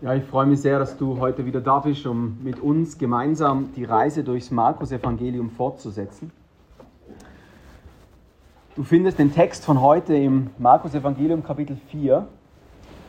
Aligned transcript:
Ja, 0.00 0.14
ich 0.14 0.22
freue 0.22 0.46
mich 0.46 0.60
sehr, 0.60 0.78
dass 0.78 0.96
du 0.96 1.18
heute 1.18 1.44
wieder 1.44 1.60
da 1.60 1.80
bist, 1.80 2.06
um 2.06 2.38
mit 2.44 2.60
uns 2.60 2.98
gemeinsam 2.98 3.72
die 3.74 3.82
Reise 3.82 4.22
durchs 4.22 4.52
Markus-Evangelium 4.52 5.50
fortzusetzen. 5.50 6.30
Du 8.76 8.84
findest 8.84 9.18
den 9.18 9.34
Text 9.34 9.64
von 9.64 9.82
heute 9.82 10.14
im 10.14 10.50
Markus-Evangelium 10.58 11.42
Kapitel 11.42 11.76
4. 11.88 12.28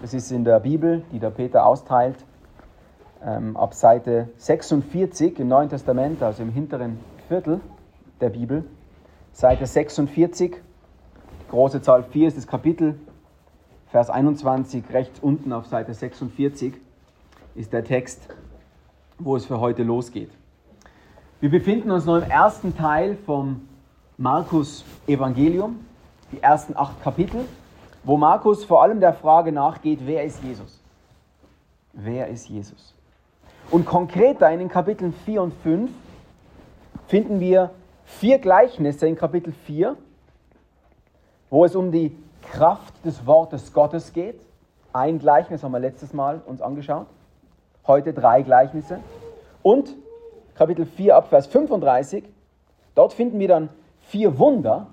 Das 0.02 0.16
ist 0.16 0.32
in 0.32 0.44
der 0.44 0.62
Bibel, 0.62 1.04
die 1.12 1.20
der 1.20 1.30
Peter 1.30 1.64
austeilt, 1.68 2.26
ähm, 3.24 3.56
ab 3.56 3.76
Seite 3.76 4.30
46 4.38 5.38
im 5.38 5.48
Neuen 5.48 5.70
Testament, 5.70 6.24
also 6.24 6.42
im 6.42 6.50
hinteren 6.50 6.98
Viertel 7.28 7.62
der 8.20 8.30
Bibel. 8.30 8.64
Seite 9.32 9.68
46, 9.68 10.56
die 10.56 11.50
große 11.52 11.84
Zahl 11.84 12.02
4 12.02 12.30
ist 12.30 12.38
das 12.38 12.48
Kapitel, 12.48 12.98
Vers 13.90 14.12
21, 14.12 14.84
rechts 14.94 15.20
unten 15.20 15.52
auf 15.52 15.66
Seite 15.66 15.96
46 15.96 16.76
ist 17.56 17.74
der 17.74 17.84
Text, 17.84 18.28
wo 19.18 19.36
es 19.36 19.48
für 19.48 19.60
heute 19.60 19.82
losgeht. 19.82 20.30
Wir 21.40 21.50
befinden 21.50 21.90
uns 21.90 22.06
noch 22.06 22.18
im 22.18 22.30
ersten 22.30 22.78
Teil 22.78 23.18
vom 23.26 23.68
Markus 24.18 24.86
Evangelium, 25.08 25.80
die 26.32 26.40
ersten 26.40 26.78
acht 26.78 27.02
Kapitel, 27.02 27.46
wo 28.04 28.16
Markus 28.16 28.64
vor 28.64 28.84
allem 28.84 29.00
der 29.00 29.14
Frage 29.14 29.52
nachgeht, 29.52 30.02
wer 30.06 30.24
ist 30.24 30.44
Jesus? 30.44 30.80
Wer 31.94 32.28
ist 32.28 32.48
Jesus? 32.48 32.94
Und 33.72 33.88
konkreter 33.88 34.52
in 34.52 34.60
den 34.60 34.70
Kapiteln 34.70 35.14
4 35.14 35.42
und 35.42 35.54
5 35.64 35.90
finden 37.08 37.40
wir 37.40 37.72
vier 38.06 38.38
Gleichnisse 38.38 39.08
in 39.08 39.16
Kapitel 39.16 39.52
4, 39.52 39.98
wo 41.50 41.66
es 41.66 41.76
um 41.76 41.92
die 41.92 42.16
Kraft 42.42 42.94
des 43.06 43.26
Wortes 43.26 43.74
Gottes 43.74 44.14
geht. 44.14 44.40
Ein 44.94 45.20
Gleichnis 45.20 45.64
haben 45.64 45.72
wir 45.72 45.80
letztes 45.80 46.14
Mal 46.14 46.42
uns 46.46 46.62
angeschaut. 46.62 47.08
Heute 47.86 48.14
drei 48.14 48.42
Gleichnisse. 48.42 49.00
Und 49.62 49.96
Kapitel 50.56 50.86
4 50.86 51.16
ab 51.16 51.30
Vers 51.30 51.48
35, 51.48 52.24
dort 52.96 53.14
finden 53.14 53.40
wir 53.40 53.48
dann 53.48 53.70
vier 54.02 54.38
Wunder, 54.40 54.88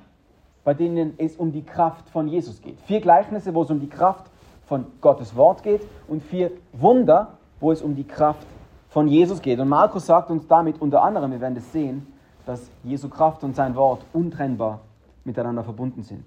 bei 0.64 0.74
denen 0.74 1.14
es 1.18 1.36
um 1.36 1.52
die 1.52 1.64
Kraft 1.64 2.08
von 2.10 2.28
Jesus 2.28 2.60
geht. 2.60 2.78
Vier 2.80 3.00
Gleichnisse, 3.00 3.54
wo 3.54 3.62
es 3.62 3.70
um 3.70 3.80
die 3.80 3.88
Kraft 3.88 4.26
von 4.66 4.86
Gottes 5.00 5.34
Wort 5.36 5.62
geht 5.62 5.82
und 6.08 6.22
vier 6.22 6.50
Wunder, 6.72 7.38
wo 7.60 7.72
es 7.72 7.82
um 7.82 7.94
die 7.94 8.04
Kraft 8.06 8.46
von 8.88 9.08
Jesus 9.08 9.42
geht. 9.42 9.58
Und 9.58 9.68
Markus 9.68 10.06
sagt 10.06 10.30
uns 10.30 10.46
damit 10.46 10.80
unter 10.80 11.02
anderem, 11.02 11.32
wir 11.32 11.40
werden 11.40 11.54
das 11.54 11.72
sehen, 11.72 12.12
dass 12.44 12.70
Jesu 12.84 13.08
Kraft 13.08 13.44
und 13.44 13.56
sein 13.56 13.74
Wort 13.74 14.04
untrennbar 14.12 14.80
miteinander 15.24 15.64
verbunden 15.64 16.02
sind. 16.02 16.24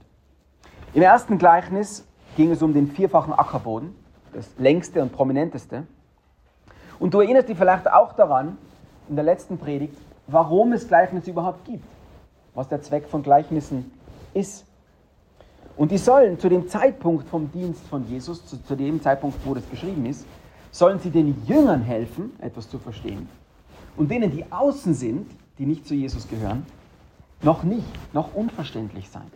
Im 0.94 1.04
ersten 1.04 1.38
Gleichnis 1.38 2.06
ging 2.36 2.52
es 2.52 2.62
um 2.62 2.74
den 2.74 2.88
vierfachen 2.88 3.34
Ackerboden, 3.34 3.96
das 4.34 4.48
längste 4.58 5.02
und 5.02 5.12
prominenteste. 5.12 5.86
Und 7.00 7.14
du 7.14 7.22
erinnerst 7.22 7.50
dich 7.50 7.58
vielleicht 7.58 7.90
auch 7.92 8.14
daran, 8.14 8.58
in 9.08 9.16
der 9.16 9.24
letzten 9.24 9.58
Predigt, 9.58 9.96
warum 10.28 10.74
es 10.74 10.88
Gleichnisse 10.88 11.30
überhaupt 11.32 11.66
gibt, 11.66 11.86
was 12.56 12.68
der 12.68 12.82
Zweck 12.82 13.08
von 13.08 13.24
Gleichnissen 13.24 13.92
ist. 14.34 14.66
Und 15.78 15.92
die 15.92 15.98
sollen 15.98 16.40
zu 16.40 16.50
dem 16.50 16.68
Zeitpunkt 16.68 17.28
vom 17.30 17.52
Dienst 17.52 17.86
von 17.88 18.08
Jesus, 18.08 18.46
zu, 18.46 18.62
zu 18.62 18.76
dem 18.76 19.02
Zeitpunkt, 19.02 19.38
wo 19.46 19.54
das 19.54 19.70
geschrieben 19.70 20.06
ist, 20.06 20.26
sollen 20.72 21.00
sie 21.00 21.10
den 21.10 21.46
Jüngern 21.46 21.82
helfen, 21.82 22.32
etwas 22.42 22.70
zu 22.70 22.80
verstehen. 22.80 23.30
Und 23.96 24.12
denen, 24.12 24.32
die 24.32 24.52
außen 24.52 24.94
sind, 24.94 25.30
die 25.58 25.66
nicht 25.66 25.88
zu 25.88 25.94
Jesus 25.94 26.28
gehören, 26.28 26.66
noch 27.42 27.64
nicht, 27.64 28.14
noch 28.14 28.34
unverständlich 28.34 29.10
sein. 29.10 29.32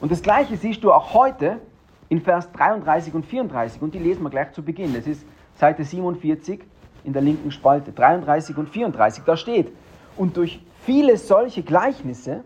Und 0.00 0.12
das 0.12 0.22
Gleiche 0.22 0.56
siehst 0.56 0.84
du 0.84 0.92
auch 0.92 1.14
heute 1.14 1.60
in 2.08 2.20
Vers 2.20 2.50
33 2.52 3.14
und 3.14 3.26
34 3.26 3.82
und 3.82 3.94
die 3.94 3.98
lesen 3.98 4.22
wir 4.22 4.30
gleich 4.30 4.52
zu 4.52 4.62
Beginn. 4.62 4.94
Das 4.94 5.06
ist 5.06 5.26
Seite 5.56 5.84
47 5.84 6.60
in 7.04 7.12
der 7.12 7.22
linken 7.22 7.50
Spalte, 7.50 7.92
33 7.92 8.56
und 8.56 8.68
34. 8.68 9.24
Da 9.24 9.36
steht, 9.36 9.72
und 10.16 10.36
durch 10.36 10.62
viele 10.84 11.16
solche 11.16 11.62
Gleichnisse 11.62 12.44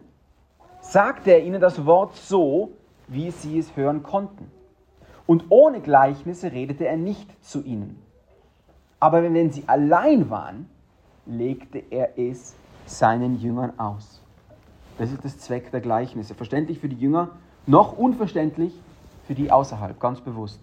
sagte 0.80 1.32
er 1.32 1.42
ihnen 1.42 1.60
das 1.60 1.84
Wort 1.84 2.16
so, 2.16 2.72
wie 3.08 3.30
sie 3.30 3.58
es 3.58 3.76
hören 3.76 4.02
konnten. 4.02 4.50
Und 5.26 5.44
ohne 5.50 5.80
Gleichnisse 5.80 6.52
redete 6.52 6.86
er 6.86 6.96
nicht 6.96 7.28
zu 7.44 7.62
ihnen. 7.62 8.02
Aber 8.98 9.22
wenn 9.22 9.50
sie 9.50 9.64
allein 9.66 10.30
waren, 10.30 10.68
legte 11.26 11.82
er 11.90 12.18
es 12.18 12.54
seinen 12.86 13.38
Jüngern 13.38 13.78
aus. 13.78 14.21
Das 14.98 15.10
ist 15.10 15.24
das 15.24 15.38
Zweck 15.38 15.70
der 15.70 15.80
Gleichnisse. 15.80 16.34
Verständlich 16.34 16.78
für 16.78 16.88
die 16.88 16.96
Jünger, 16.96 17.30
noch 17.66 17.96
unverständlich 17.96 18.72
für 19.26 19.34
die 19.34 19.50
außerhalb, 19.50 19.98
ganz 19.98 20.20
bewusst. 20.20 20.60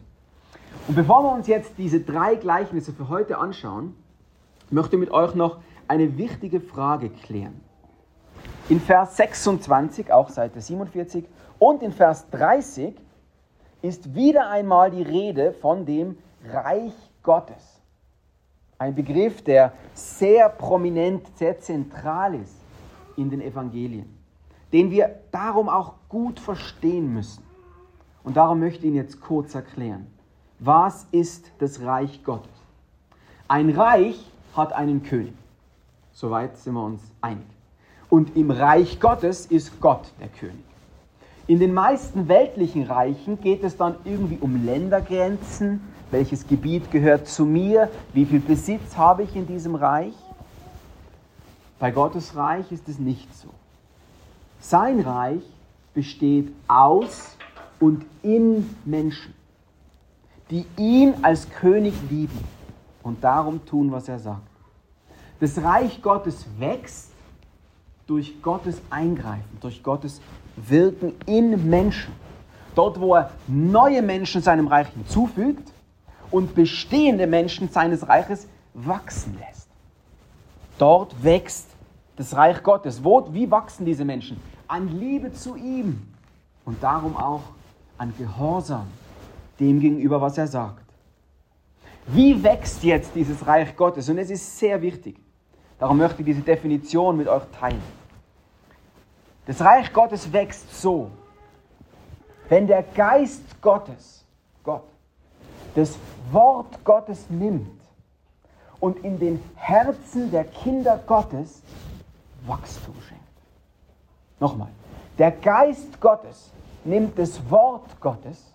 Und 0.87 0.95
bevor 0.95 1.23
wir 1.23 1.31
uns 1.31 1.47
jetzt 1.47 1.73
diese 1.77 2.01
drei 2.01 2.35
Gleichnisse 2.35 2.93
für 2.93 3.09
heute 3.09 3.37
anschauen, 3.37 3.95
möchte 4.69 4.95
ich 4.95 4.99
mit 4.99 5.11
euch 5.11 5.33
noch 5.33 5.57
eine 5.87 6.17
wichtige 6.17 6.59
Frage 6.61 7.09
klären. 7.09 7.59
In 8.69 8.79
Vers 8.79 9.17
26, 9.17 10.11
auch 10.11 10.29
Seite 10.29 10.61
47, 10.61 11.25
und 11.57 11.81
in 11.81 11.91
Vers 11.91 12.29
30 12.29 12.95
ist 13.81 14.13
wieder 14.13 14.49
einmal 14.49 14.91
die 14.91 15.01
Rede 15.01 15.53
von 15.53 15.85
dem 15.85 16.17
Reich 16.51 16.93
Gottes. 17.23 17.81
Ein 18.77 18.93
Begriff, 18.93 19.41
der 19.43 19.73
sehr 19.93 20.49
prominent, 20.49 21.25
sehr 21.37 21.59
zentral 21.59 22.35
ist 22.35 22.55
in 23.17 23.29
den 23.29 23.41
Evangelien 23.41 24.18
den 24.71 24.91
wir 24.91 25.15
darum 25.31 25.69
auch 25.69 25.93
gut 26.09 26.39
verstehen 26.39 27.13
müssen. 27.13 27.43
Und 28.23 28.37
darum 28.37 28.59
möchte 28.59 28.79
ich 28.79 28.85
Ihnen 28.85 28.95
jetzt 28.95 29.21
kurz 29.21 29.55
erklären. 29.55 30.07
Was 30.59 31.07
ist 31.11 31.51
das 31.59 31.81
Reich 31.81 32.23
Gottes? 32.23 32.51
Ein 33.47 33.69
Reich 33.69 34.19
hat 34.55 34.73
einen 34.73 35.03
König. 35.03 35.33
Soweit 36.13 36.57
sind 36.57 36.73
wir 36.73 36.83
uns 36.83 37.01
einig. 37.21 37.45
Und 38.09 38.35
im 38.35 38.51
Reich 38.51 38.99
Gottes 38.99 39.45
ist 39.45 39.79
Gott 39.79 40.11
der 40.19 40.27
König. 40.27 40.65
In 41.47 41.59
den 41.59 41.73
meisten 41.73 42.27
weltlichen 42.27 42.83
Reichen 42.83 43.39
geht 43.41 43.63
es 43.63 43.77
dann 43.77 43.95
irgendwie 44.03 44.37
um 44.39 44.65
Ländergrenzen. 44.65 45.81
Welches 46.11 46.47
Gebiet 46.47 46.91
gehört 46.91 47.27
zu 47.27 47.45
mir? 47.45 47.89
Wie 48.13 48.25
viel 48.25 48.39
Besitz 48.39 48.97
habe 48.97 49.23
ich 49.23 49.35
in 49.35 49.47
diesem 49.47 49.75
Reich? 49.75 50.13
Bei 51.79 51.91
Gottes 51.91 52.35
Reich 52.35 52.71
ist 52.71 52.87
es 52.89 52.99
nicht 52.99 53.33
so. 53.35 53.49
Sein 54.59 54.99
Reich 54.99 55.43
besteht 55.93 56.51
aus 56.67 57.37
und 57.79 58.05
in 58.21 58.75
Menschen, 58.85 59.33
die 60.51 60.65
ihn 60.77 61.13
als 61.21 61.49
König 61.49 61.93
lieben 62.09 62.39
und 63.03 63.23
darum 63.23 63.65
tun, 63.65 63.91
was 63.91 64.09
er 64.09 64.19
sagt. 64.19 64.47
Das 65.39 65.61
Reich 65.63 66.01
Gottes 66.01 66.45
wächst 66.57 67.11
durch 68.05 68.41
Gottes 68.41 68.81
Eingreifen, 68.89 69.57
durch 69.61 69.81
Gottes 69.81 70.19
Wirken 70.57 71.13
in 71.25 71.69
Menschen. 71.69 72.13
Dort, 72.75 72.99
wo 72.99 73.15
er 73.15 73.31
neue 73.47 74.01
Menschen 74.01 74.41
seinem 74.41 74.67
Reich 74.67 74.89
hinzufügt 74.89 75.71
und 76.31 76.55
bestehende 76.55 77.27
Menschen 77.27 77.69
seines 77.69 78.07
Reiches 78.07 78.47
wachsen 78.73 79.37
lässt. 79.39 79.67
Dort 80.77 81.23
wächst 81.23 81.67
das 82.19 82.35
Reich 82.35 82.61
Gottes. 82.63 83.01
Wo, 83.01 83.33
wie 83.33 83.49
wachsen 83.49 83.85
diese 83.85 84.03
Menschen? 84.03 84.41
An 84.67 84.99
Liebe 84.99 85.31
zu 85.31 85.55
ihm 85.55 86.05
und 86.65 86.83
darum 86.83 87.15
auch 87.15 87.43
an 87.97 88.13
Gehorsam 88.17 88.87
dem 89.57 89.79
gegenüber, 89.79 90.19
was 90.19 90.37
er 90.37 90.47
sagt. 90.47 90.83
Wie 92.07 92.43
wächst 92.43 92.83
jetzt 92.83 93.15
dieses 93.15 93.47
Reich 93.47 93.73
Gottes? 93.77 94.09
Und 94.09 94.17
es 94.17 94.29
ist 94.29 94.59
sehr 94.59 94.81
wichtig. 94.81 95.17
Darum 95.79 95.97
möchte 95.97 96.21
ich 96.21 96.25
diese 96.25 96.41
Definition 96.41 97.15
mit 97.15 97.29
euch 97.29 97.43
teilen. 97.57 97.81
Das 99.45 99.61
Reich 99.61 99.93
Gottes 99.93 100.33
wächst 100.33 100.81
so, 100.81 101.09
wenn 102.49 102.67
der 102.67 102.83
Geist 102.83 103.61
Gottes, 103.61 104.25
Gott, 104.63 104.83
das 105.73 105.97
Wort 106.31 106.83
Gottes 106.83 107.29
nimmt 107.29 107.79
und 108.81 109.05
in 109.05 109.17
den 109.19 109.41
Herzen 109.55 110.31
der 110.31 110.43
Kinder 110.43 110.99
Gottes 111.07 111.61
Wachstum 112.49 112.95
schenkt. 113.07 113.23
Nochmal, 114.39 114.69
der 115.17 115.31
Geist 115.31 116.01
Gottes 116.01 116.51
nimmt 116.83 117.17
das 117.17 117.49
Wort 117.49 117.99
Gottes 117.99 118.53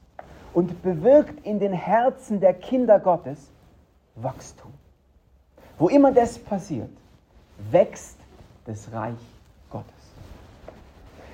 und 0.53 0.83
bewirkt 0.83 1.45
in 1.47 1.59
den 1.59 1.73
Herzen 1.73 2.41
der 2.41 2.55
Kinder 2.55 2.99
Gottes 2.99 3.51
Wachstum. 4.17 4.73
Wo 5.79 5.89
immer 5.89 6.13
das 6.13 6.39
passiert, 6.39 6.91
wächst 7.71 8.19
das 8.65 8.93
Reich 8.93 9.19
Gottes. 9.71 9.93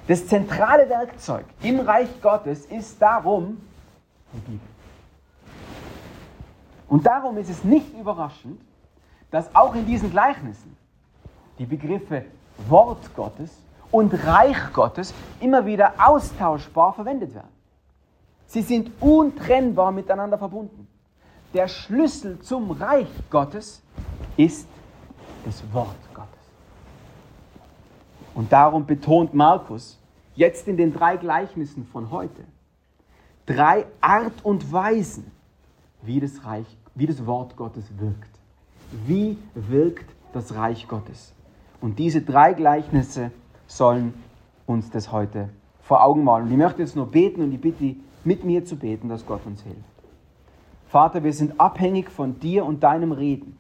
Das 0.09 0.27
zentrale 0.27 0.89
Werkzeug 0.89 1.45
im 1.63 1.81
Reich 1.81 2.09
Gottes 2.21 2.67
ist 2.67 3.01
darum 3.01 3.61
die 4.33 4.41
Bibel. 4.41 4.69
Und 6.89 7.07
darum 7.07 7.37
ist 7.39 7.49
es 7.49 7.63
nicht 7.63 7.95
überraschend, 7.97 8.61
dass 9.31 9.55
auch 9.55 9.75
in 9.77 9.87
diesen 9.87 10.11
Gleichnissen 10.11 10.77
die 11.59 11.67
Begriffe 11.67 12.25
Wort 12.69 13.15
Gottes 13.15 13.51
und 13.91 14.13
Reich 14.25 14.73
Gottes 14.73 15.13
immer 15.41 15.67
wieder 15.67 15.95
austauschbar 15.99 16.93
verwendet 16.93 17.35
werden. 17.35 17.49
Sie 18.47 18.63
sind 18.63 18.91
untrennbar 19.01 19.93
miteinander 19.93 20.39
verbunden. 20.39 20.89
der 21.53 21.67
Schlüssel 21.67 22.39
zum 22.41 22.71
Reich 22.71 23.09
Gottes 23.29 23.83
ist 24.37 24.69
das 25.45 25.63
Wort 25.73 25.97
Gottes. 26.15 26.31
Und 28.35 28.53
darum 28.53 28.87
betont 28.87 29.35
Markus 29.35 29.99
jetzt 30.37 30.69
in 30.69 30.77
den 30.77 30.93
drei 30.93 31.17
Gleichnissen 31.17 31.87
von 31.87 32.11
heute 32.11 32.45
drei 33.47 33.87
Art 34.01 34.45
und 34.45 34.73
Weisen, 34.73 35.31
wie 36.03 36.21
das, 36.21 36.45
Reich, 36.45 36.67
wie 36.95 37.07
das 37.07 37.27
Wort 37.27 37.57
Gottes 37.57 37.85
wirkt. 37.99 38.31
Wie 39.07 39.39
wirkt 39.55 40.09
das 40.33 40.55
Reich 40.55 40.87
Gottes? 40.87 41.33
Und 41.81 41.99
diese 41.99 42.23
drei 42.23 42.53
Gleichnisse 42.53 43.31
sollen 43.67 44.15
uns 44.67 44.91
das 44.91 45.13
heute 45.13 45.49
vor 45.83 46.05
Augen 46.05 46.25
malen. 46.25 46.47
Und 46.47 46.53
ich 46.53 46.59
möchte 46.59 46.83
jetzt 46.83 46.97
nur 46.97 47.07
beten 47.07 47.43
und 47.43 47.53
ich 47.53 47.61
bitte, 47.61 47.97
mit 48.25 48.45
mir 48.45 48.65
zu 48.65 48.77
beten, 48.77 49.09
dass 49.09 49.25
Gott 49.27 49.47
uns 49.47 49.63
hilft. 49.63 49.79
Vater, 50.89 51.25
wir 51.25 51.33
sind 51.33 51.59
abhängig 51.59 52.11
von 52.11 52.39
dir 52.39 52.67
und 52.67 52.83
deinem 52.83 53.13
Reden. 53.13 53.57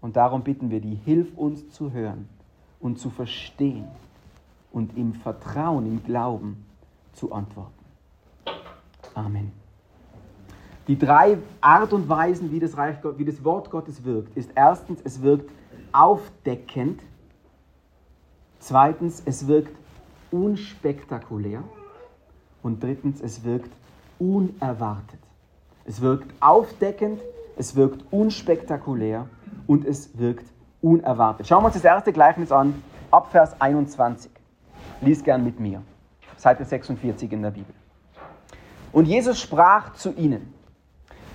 Und 0.00 0.16
darum 0.16 0.42
bitten 0.42 0.70
wir 0.70 0.80
dich, 0.80 1.00
hilf 1.04 1.36
uns 1.36 1.70
zu 1.70 1.92
hören 1.92 2.28
und 2.80 2.98
zu 2.98 3.08
verstehen 3.10 3.86
und 4.70 4.96
im 4.96 5.14
Vertrauen, 5.14 5.86
im 5.86 6.04
Glauben 6.04 6.64
zu 7.14 7.32
antworten. 7.32 7.72
Amen. 9.14 9.52
Die 10.86 10.98
drei 10.98 11.38
Art 11.62 11.94
und 11.94 12.08
Weisen, 12.08 12.52
wie 12.52 12.60
das, 12.60 12.76
Reich, 12.76 12.96
wie 13.16 13.24
das 13.24 13.42
Wort 13.42 13.70
Gottes 13.70 14.04
wirkt, 14.04 14.36
ist 14.36 14.50
erstens, 14.54 15.00
es 15.02 15.22
wirkt 15.22 15.50
aufdeckend. 15.92 17.00
Zweitens, 18.64 19.22
es 19.26 19.46
wirkt 19.46 19.76
unspektakulär. 20.30 21.62
Und 22.62 22.82
drittens, 22.82 23.20
es 23.20 23.44
wirkt 23.44 23.70
unerwartet. 24.18 25.20
Es 25.84 26.00
wirkt 26.00 26.32
aufdeckend, 26.40 27.20
es 27.58 27.76
wirkt 27.76 28.06
unspektakulär 28.10 29.28
und 29.66 29.84
es 29.84 30.16
wirkt 30.18 30.46
unerwartet. 30.80 31.46
Schauen 31.46 31.62
wir 31.62 31.66
uns 31.66 31.74
das 31.74 31.84
erste 31.84 32.10
Gleichnis 32.10 32.50
an, 32.50 32.82
ab 33.10 33.30
Vers 33.32 33.54
21. 33.60 34.30
Lies 35.02 35.22
gern 35.22 35.44
mit 35.44 35.60
mir. 35.60 35.82
Seite 36.38 36.64
46 36.64 37.30
in 37.32 37.42
der 37.42 37.50
Bibel. 37.50 37.74
Und 38.92 39.04
Jesus 39.04 39.42
sprach 39.42 39.92
zu 39.92 40.14
ihnen, 40.14 40.54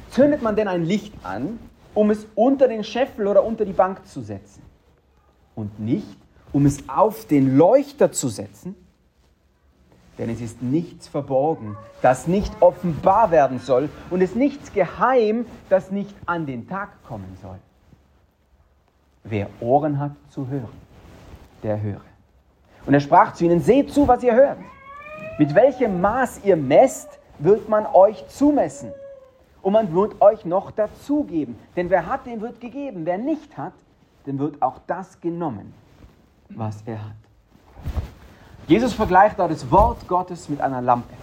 zündet 0.10 0.42
man 0.42 0.56
denn 0.56 0.68
ein 0.68 0.84
Licht 0.84 1.14
an, 1.24 1.60
um 1.94 2.10
es 2.10 2.26
unter 2.34 2.68
den 2.68 2.84
Scheffel 2.84 3.28
oder 3.28 3.44
unter 3.44 3.66
die 3.66 3.74
Bank 3.74 4.08
zu 4.08 4.22
setzen? 4.22 4.64
Und 5.54 5.80
nicht, 5.80 6.18
um 6.54 6.66
es 6.66 6.88
auf 6.90 7.26
den 7.26 7.58
Leuchter 7.58 8.12
zu 8.12 8.30
setzen? 8.30 8.76
Denn 10.18 10.30
es 10.30 10.42
ist 10.42 10.62
nichts 10.62 11.08
verborgen, 11.08 11.78
das 12.02 12.28
nicht 12.28 12.52
offenbar 12.60 13.32
werden 13.32 13.60
soll, 13.60 13.90
und 14.10 14.22
es 14.22 14.32
ist 14.32 14.36
nichts 14.36 14.74
geheim, 14.74 15.46
das 15.70 15.92
nicht 15.92 16.14
an 16.26 16.46
den 16.46 16.68
Tag 16.68 16.90
kommen 17.04 17.38
soll. 17.42 17.58
Wer 19.24 19.50
Ohren 19.62 20.00
hat 20.00 20.12
zu 20.30 20.48
hören, 20.48 20.68
der 21.64 21.82
höre. 21.82 22.02
Und 22.86 22.94
er 22.94 23.00
sprach 23.00 23.34
zu 23.34 23.46
ihnen, 23.46 23.62
seht 23.62 23.92
zu, 23.92 24.08
was 24.08 24.24
ihr 24.24 24.34
hört. 24.34 24.58
Mit 25.38 25.56
welchem 25.56 26.02
Maß 26.02 26.42
ihr 26.44 26.58
messt, 26.58 27.20
wird 27.40 27.70
man 27.70 27.86
euch 27.86 28.28
zumessen 28.28 28.92
und 29.62 29.74
man 29.74 29.94
wird 29.94 30.22
euch 30.22 30.46
noch 30.46 30.72
dazugeben. 30.72 31.58
Denn 31.76 31.90
wer 31.90 32.08
hat, 32.08 32.26
dem 32.26 32.42
wird 32.42 32.60
gegeben. 32.60 33.06
Wer 33.06 33.18
nicht 33.18 33.58
hat, 33.58 33.74
dem 34.26 34.40
wird 34.40 34.62
auch 34.62 34.80
das 34.88 35.20
genommen, 35.22 35.74
was 36.50 36.82
er 36.86 37.04
hat. 37.04 37.16
Jesus 38.68 38.94
vergleicht 38.94 39.40
da 39.40 39.48
das 39.48 39.70
Wort 39.72 40.08
Gottes 40.08 40.50
mit 40.50 40.62
einer 40.62 40.82
Lampe. 40.82 41.14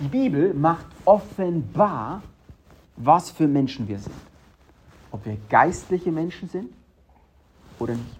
Die 0.00 0.08
Bibel 0.08 0.54
macht 0.54 0.86
offenbar, 1.04 2.22
was 2.96 3.30
für 3.30 3.46
Menschen 3.46 3.86
wir 3.86 3.98
sind. 3.98 4.14
Ob 5.12 5.24
wir 5.26 5.36
geistliche 5.48 6.10
Menschen 6.10 6.48
sind 6.48 6.72
oder 7.78 7.94
nicht. 7.94 8.18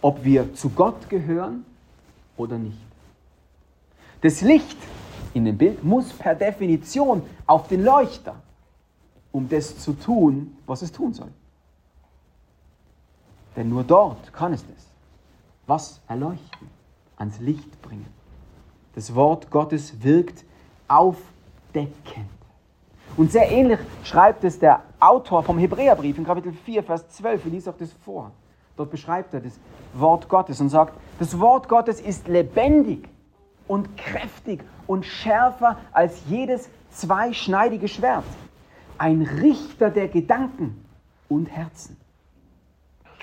Ob 0.00 0.24
wir 0.24 0.54
zu 0.54 0.70
Gott 0.70 1.08
gehören 1.08 1.64
oder 2.36 2.58
nicht. 2.58 2.78
Das 4.20 4.40
Licht 4.40 4.78
in 5.34 5.44
dem 5.44 5.58
Bild 5.58 5.84
muss 5.84 6.12
per 6.12 6.34
Definition 6.34 7.22
auf 7.46 7.68
den 7.68 7.84
Leuchter, 7.84 8.36
um 9.32 9.48
das 9.48 9.78
zu 9.78 9.92
tun, 9.92 10.56
was 10.66 10.82
es 10.82 10.92
tun 10.92 11.12
soll. 11.12 11.30
Denn 13.56 13.68
nur 13.68 13.84
dort 13.84 14.32
kann 14.32 14.52
es 14.52 14.64
das. 14.66 14.86
Was 15.66 16.00
erleuchten, 16.08 16.68
ans 17.16 17.38
Licht 17.40 17.80
bringen. 17.82 18.12
Das 18.94 19.14
Wort 19.14 19.50
Gottes 19.50 20.02
wirkt 20.02 20.44
aufdeckend. 20.88 22.28
Und 23.16 23.30
sehr 23.30 23.50
ähnlich 23.50 23.78
schreibt 24.02 24.44
es 24.44 24.58
der 24.58 24.82
Autor 24.98 25.42
vom 25.42 25.58
Hebräerbrief 25.58 26.18
in 26.18 26.24
Kapitel 26.24 26.52
4, 26.52 26.82
Vers 26.82 27.08
12. 27.10 27.46
Ich 27.46 27.52
lese 27.52 27.70
auch 27.70 27.76
das 27.76 27.92
vor. 28.04 28.32
Dort 28.76 28.90
beschreibt 28.90 29.32
er 29.34 29.40
das 29.40 29.58
Wort 29.92 30.28
Gottes 30.28 30.60
und 30.60 30.68
sagt, 30.68 30.94
das 31.20 31.38
Wort 31.38 31.68
Gottes 31.68 32.00
ist 32.00 32.26
lebendig 32.26 33.08
und 33.68 33.96
kräftig 33.96 34.64
und 34.86 35.06
schärfer 35.06 35.78
als 35.92 36.22
jedes 36.28 36.68
zweischneidige 36.90 37.86
Schwert. 37.86 38.24
Ein 38.98 39.22
Richter 39.22 39.90
der 39.90 40.08
Gedanken 40.08 40.84
und 41.28 41.46
Herzen. 41.46 41.96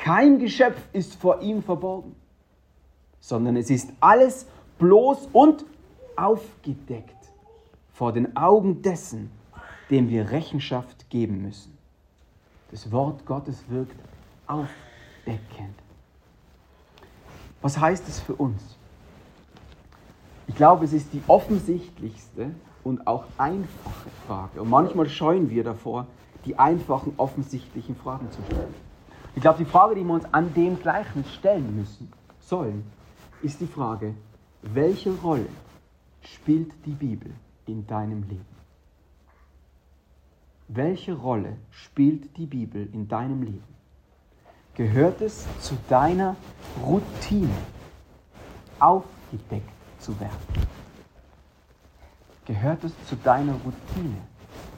Kein 0.01 0.39
Geschöpf 0.39 0.81
ist 0.93 1.13
vor 1.13 1.41
ihm 1.41 1.61
verborgen, 1.61 2.15
sondern 3.19 3.55
es 3.55 3.69
ist 3.69 3.93
alles 3.99 4.47
bloß 4.79 5.29
und 5.31 5.63
aufgedeckt 6.15 7.31
vor 7.93 8.11
den 8.11 8.35
Augen 8.35 8.81
dessen, 8.81 9.29
dem 9.91 10.09
wir 10.09 10.31
Rechenschaft 10.31 11.07
geben 11.11 11.43
müssen. 11.43 11.77
Das 12.71 12.91
Wort 12.91 13.27
Gottes 13.27 13.63
wirkt 13.69 13.95
aufdeckend. 14.47 15.75
Was 17.61 17.79
heißt 17.79 18.07
es 18.07 18.19
für 18.19 18.33
uns? 18.33 18.75
Ich 20.47 20.55
glaube, 20.55 20.83
es 20.85 20.93
ist 20.93 21.13
die 21.13 21.21
offensichtlichste 21.27 22.55
und 22.83 23.05
auch 23.05 23.25
einfache 23.37 24.09
Frage. 24.25 24.63
Und 24.63 24.69
manchmal 24.71 25.07
scheuen 25.07 25.51
wir 25.51 25.63
davor, 25.63 26.07
die 26.45 26.57
einfachen, 26.57 27.13
offensichtlichen 27.17 27.95
Fragen 27.95 28.31
zu 28.31 28.41
stellen. 28.47 28.90
Ich 29.35 29.41
glaube, 29.41 29.59
die 29.59 29.69
Frage, 29.69 29.95
die 29.95 30.03
wir 30.03 30.13
uns 30.13 30.33
an 30.33 30.53
dem 30.53 30.79
Gleichnis 30.79 31.33
stellen 31.33 31.75
müssen, 31.75 32.11
sollen, 32.39 32.83
ist 33.41 33.61
die 33.61 33.67
Frage, 33.67 34.13
welche 34.61 35.11
Rolle 35.11 35.47
spielt 36.21 36.73
die 36.85 36.91
Bibel 36.91 37.33
in 37.65 37.87
deinem 37.87 38.23
Leben? 38.23 38.45
Welche 40.67 41.13
Rolle 41.13 41.57
spielt 41.71 42.37
die 42.37 42.45
Bibel 42.45 42.87
in 42.93 43.07
deinem 43.07 43.41
Leben? 43.43 43.63
Gehört 44.75 45.21
es 45.21 45.45
zu 45.59 45.75
deiner 45.89 46.35
Routine, 46.85 47.49
aufgedeckt 48.79 49.69
zu 49.99 50.17
werden? 50.19 50.67
Gehört 52.45 52.83
es 52.83 52.93
zu 53.05 53.15
deiner 53.17 53.53
Routine, 53.53 54.17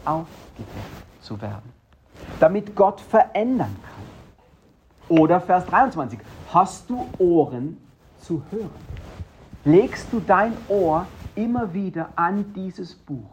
aufgedeckt 0.03 1.21
zu 1.21 1.39
werden, 1.41 1.71
damit 2.39 2.75
Gott 2.75 3.01
verändern 3.01 3.75
kann? 3.83 4.02
Oder 5.19 5.39
Vers 5.39 5.67
23, 5.67 6.17
hast 6.51 6.89
du 6.89 7.05
Ohren 7.19 7.77
zu 8.17 8.41
hören? 8.49 8.71
Legst 9.63 10.11
du 10.11 10.19
dein 10.19 10.53
Ohr 10.67 11.05
immer 11.35 11.71
wieder 11.71 12.09
an 12.15 12.51
dieses 12.55 12.95
Buch, 12.95 13.29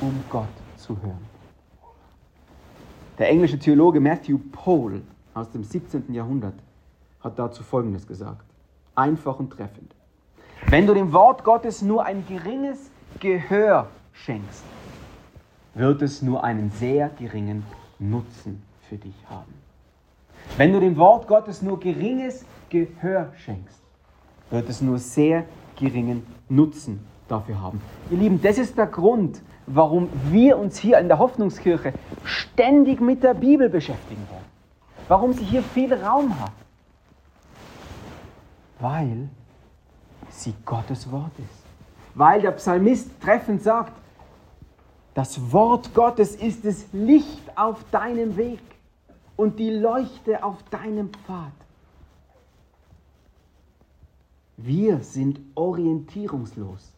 um 0.00 0.24
Gott 0.28 0.48
zu 0.76 1.00
hören? 1.00 1.24
Der 3.16 3.28
englische 3.28 3.60
Theologe 3.60 4.00
Matthew 4.00 4.38
Pole 4.50 5.02
aus 5.34 5.52
dem 5.52 5.62
17. 5.62 6.12
Jahrhundert 6.12 6.56
hat 7.20 7.38
dazu 7.38 7.62
Folgendes 7.62 8.04
gesagt. 8.04 8.44
Einfach 8.96 9.38
und 9.38 9.50
treffend. 9.50 9.94
Wenn 10.66 10.88
du 10.88 10.94
dem 10.94 11.12
Wort 11.12 11.44
Gottes 11.44 11.80
nur 11.80 12.04
ein 12.04 12.26
geringes 12.26 12.90
Gehör 13.20 13.86
schenkst, 14.12 14.64
wird 15.74 16.02
es 16.02 16.22
nur 16.22 16.42
einen 16.42 16.72
sehr 16.72 17.08
geringen 17.10 17.62
Nutzen 18.00 18.64
für 18.88 18.96
dich 18.96 19.14
haben. 19.30 19.63
Wenn 20.56 20.72
du 20.72 20.80
dem 20.80 20.96
Wort 20.96 21.26
Gottes 21.26 21.62
nur 21.62 21.80
geringes 21.80 22.44
Gehör 22.68 23.32
schenkst, 23.36 23.80
wird 24.50 24.68
es 24.68 24.80
nur 24.80 24.98
sehr 24.98 25.44
geringen 25.76 26.24
Nutzen 26.48 27.04
dafür 27.28 27.60
haben. 27.60 27.80
Ihr 28.10 28.18
Lieben, 28.18 28.40
das 28.40 28.58
ist 28.58 28.78
der 28.78 28.86
Grund, 28.86 29.40
warum 29.66 30.08
wir 30.30 30.58
uns 30.58 30.78
hier 30.78 30.98
in 30.98 31.08
der 31.08 31.18
Hoffnungskirche 31.18 31.92
ständig 32.24 33.00
mit 33.00 33.22
der 33.22 33.34
Bibel 33.34 33.68
beschäftigen 33.68 34.26
wollen. 34.30 34.44
Warum 35.08 35.32
sie 35.32 35.44
hier 35.44 35.62
viel 35.62 35.92
Raum 35.92 36.38
hat. 36.40 36.52
Weil 38.80 39.28
sie 40.30 40.54
Gottes 40.64 41.10
Wort 41.10 41.32
ist. 41.38 41.64
Weil 42.14 42.42
der 42.42 42.52
Psalmist 42.52 43.20
treffend 43.20 43.62
sagt, 43.62 43.92
das 45.14 45.52
Wort 45.52 45.94
Gottes 45.94 46.34
ist 46.34 46.64
das 46.64 46.86
Licht 46.92 47.42
auf 47.56 47.84
deinem 47.90 48.36
Weg 48.36 48.60
und 49.36 49.58
die 49.58 49.70
Leuchte 49.70 50.42
auf 50.42 50.62
deinem 50.70 51.10
Pfad. 51.10 51.52
Wir 54.56 55.00
sind 55.00 55.40
orientierungslos. 55.54 56.92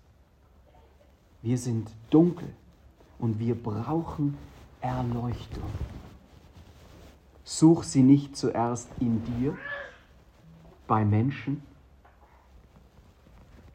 Wir 1.43 1.57
sind 1.57 1.91
dunkel 2.11 2.49
und 3.19 3.39
wir 3.39 3.55
brauchen 3.55 4.37
Erleuchtung. 4.81 5.71
Such 7.45 7.85
sie 7.85 8.03
nicht 8.03 8.37
zuerst 8.37 8.89
in 9.01 9.25
dir, 9.25 9.57
bei 10.87 11.05
Menschen, 11.05 11.63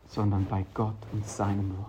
sondern 0.08 0.46
bei 0.46 0.66
Gott 0.74 0.98
und 1.14 1.26
seinem 1.26 1.78
Wort. 1.78 1.88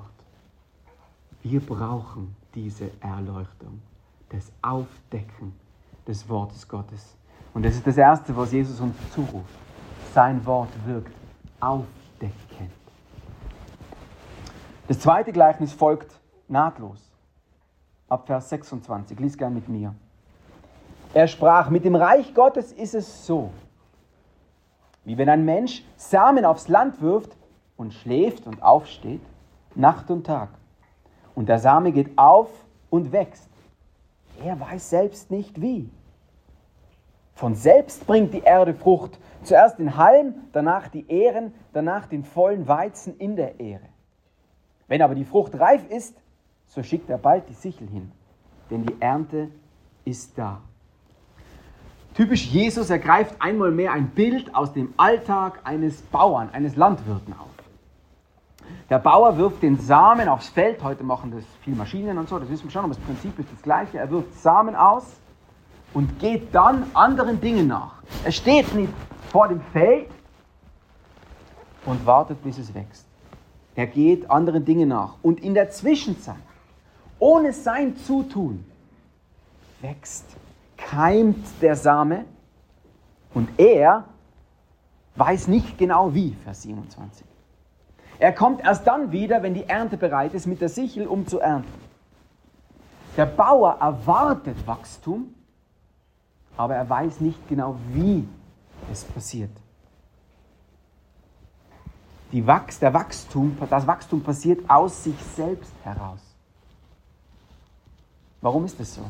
Wir 1.43 1.61
brauchen 1.61 2.37
diese 2.55 2.91
Erleuchtung, 3.01 3.83
das 4.29 4.53
Aufdecken 4.63 5.53
des 6.07 6.29
Wortes 6.29 6.67
Gottes. 6.69 7.17
Und 7.55 7.65
das 7.65 7.75
ist 7.75 7.87
das 7.87 7.97
Erste, 7.97 8.37
was 8.37 8.53
Jesus 8.53 8.81
uns 8.81 8.95
zuruft. 9.15 9.55
Sein 10.15 10.45
Wort 10.47 10.71
wirkt 10.87 11.13
aufdeckend. 11.61 12.71
Das 14.89 15.01
zweite 15.01 15.33
Gleichnis 15.33 15.73
folgt 15.73 16.19
nahtlos. 16.49 17.11
Ab 18.09 18.27
Vers 18.27 18.49
26. 18.51 19.19
Lies 19.19 19.39
gern 19.39 19.55
mit 19.55 19.69
mir. 19.69 19.95
Er 21.15 21.29
sprach, 21.29 21.71
mit 21.71 21.85
dem 21.85 21.95
Reich 21.95 22.35
Gottes 22.35 22.73
ist 22.73 22.95
es 22.95 23.27
so, 23.27 23.51
wie 25.05 25.19
wenn 25.19 25.29
ein 25.29 25.45
Mensch 25.45 25.85
Samen 25.97 26.45
aufs 26.45 26.69
Land 26.69 27.01
wirft 27.01 27.37
und 27.77 27.93
schläft 27.93 28.47
und 28.47 28.63
aufsteht, 28.63 29.21
Nacht 29.75 30.11
und 30.11 30.27
Tag. 30.27 30.49
Und 31.35 31.49
der 31.49 31.59
Same 31.59 31.93
geht 31.93 32.17
auf 32.19 32.49
und 32.91 33.13
wächst. 33.13 33.49
Er 34.45 34.59
weiß 34.59 34.91
selbst 34.91 35.31
nicht 35.31 35.61
wie. 35.61 35.91
Von 37.35 37.55
selbst 37.55 38.07
bringt 38.07 38.35
die 38.35 38.41
Erde 38.41 38.75
Frucht. 38.75 39.19
Zuerst 39.43 39.79
den 39.79 39.97
Halm, 39.97 40.35
danach 40.53 40.89
die 40.89 41.11
Ähren, 41.11 41.53
danach 41.73 42.07
den 42.07 42.25
vollen 42.25 42.69
Weizen 42.69 43.17
in 43.19 43.37
der 43.37 43.61
Ähre. 43.61 43.89
Wenn 44.89 45.03
aber 45.03 45.15
die 45.15 45.25
Frucht 45.25 45.59
reif 45.59 45.89
ist, 45.89 46.17
so 46.67 46.83
schickt 46.83 47.09
er 47.11 47.19
bald 47.19 47.49
die 47.49 47.55
Sichel 47.55 47.89
hin, 47.89 48.13
denn 48.71 48.85
die 48.85 49.01
Ernte 49.01 49.51
ist 50.05 50.39
da. 50.39 50.61
Typisch 52.15 52.47
Jesus 52.47 52.91
ergreift 52.91 53.35
einmal 53.39 53.71
mehr 53.71 53.93
ein 53.93 54.11
Bild 54.11 54.55
aus 54.55 54.73
dem 54.73 54.93
Alltag 54.97 55.61
eines 55.65 56.03
Bauern, 56.03 56.51
eines 56.53 56.77
Landwirten 56.77 57.33
auf. 57.33 57.52
Der 58.93 58.99
Bauer 58.99 59.39
wirft 59.39 59.63
den 59.63 59.79
Samen 59.79 60.29
aufs 60.29 60.51
Feld, 60.51 60.83
heute 60.83 61.03
machen 61.03 61.31
das 61.31 61.47
viele 61.63 61.77
Maschinen 61.77 62.19
und 62.19 62.29
so, 62.29 62.39
das 62.39 62.51
wissen 62.51 62.65
wir 62.65 62.71
schon, 62.71 62.85
aber 62.85 62.93
das 62.93 63.03
Prinzip 63.03 63.39
ist 63.39 63.51
das 63.51 63.63
gleiche. 63.63 63.97
Er 63.97 64.11
wirft 64.11 64.39
Samen 64.39 64.77
aus 64.77 65.05
und 65.95 66.19
geht 66.19 66.55
dann 66.55 66.85
anderen 66.93 67.41
Dingen 67.41 67.69
nach. 67.69 68.03
Er 68.23 68.33
steht 68.33 68.75
nicht 68.75 68.93
vor 69.31 69.49
dem 69.49 69.63
Feld 69.73 70.11
und 71.87 72.05
wartet, 72.05 72.45
bis 72.45 72.59
es 72.59 72.75
wächst. 72.75 73.07
Er 73.77 73.87
geht 73.87 74.31
anderen 74.31 74.63
Dingen 74.63 74.91
nach. 74.91 75.15
Und 75.23 75.41
in 75.41 75.55
der 75.55 75.71
Zwischenzeit, 75.71 76.37
ohne 77.19 77.55
sein 77.55 77.97
Zutun, 77.97 78.63
wächst, 79.81 80.27
keimt 80.77 81.47
der 81.63 81.77
Same 81.77 82.27
und 83.33 83.59
er 83.59 84.05
weiß 85.17 85.49
nicht 85.49 85.79
genau 85.79 86.13
wie, 86.13 86.37
Vers 86.45 86.61
27. 86.65 87.32
Er 88.23 88.33
kommt 88.33 88.61
erst 88.61 88.87
dann 88.87 89.11
wieder, 89.11 89.43
wenn 89.43 89.53
die 89.53 89.65
Ernte 89.65 89.97
bereit 89.97 90.33
ist, 90.33 90.47
mit 90.47 90.61
der 90.61 90.69
Sichel 90.69 91.09
um 91.09 91.27
zu 91.27 91.41
ernten. 91.41 91.73
Der 93.17 93.27
Bauer 93.27 93.79
erwartet 93.81 94.65
Wachstum, 94.65 95.35
aber 96.57 96.77
er 96.77 96.89
weiß 96.89 97.19
nicht 97.19 97.49
genau, 97.49 97.77
wie 97.89 98.29
es 98.93 99.03
passiert. 99.03 99.51
Wachs, 102.31 102.79
der 102.79 102.95
Wachstum, 102.95 103.59
das 103.69 103.89
Wachstum 103.89 104.23
passiert 104.23 104.71
aus 104.71 105.03
sich 105.03 105.19
selbst 105.35 105.73
heraus. 105.83 106.21
Warum 108.41 108.67
ist 108.67 108.79
das 108.79 108.95
so? 108.95 109.03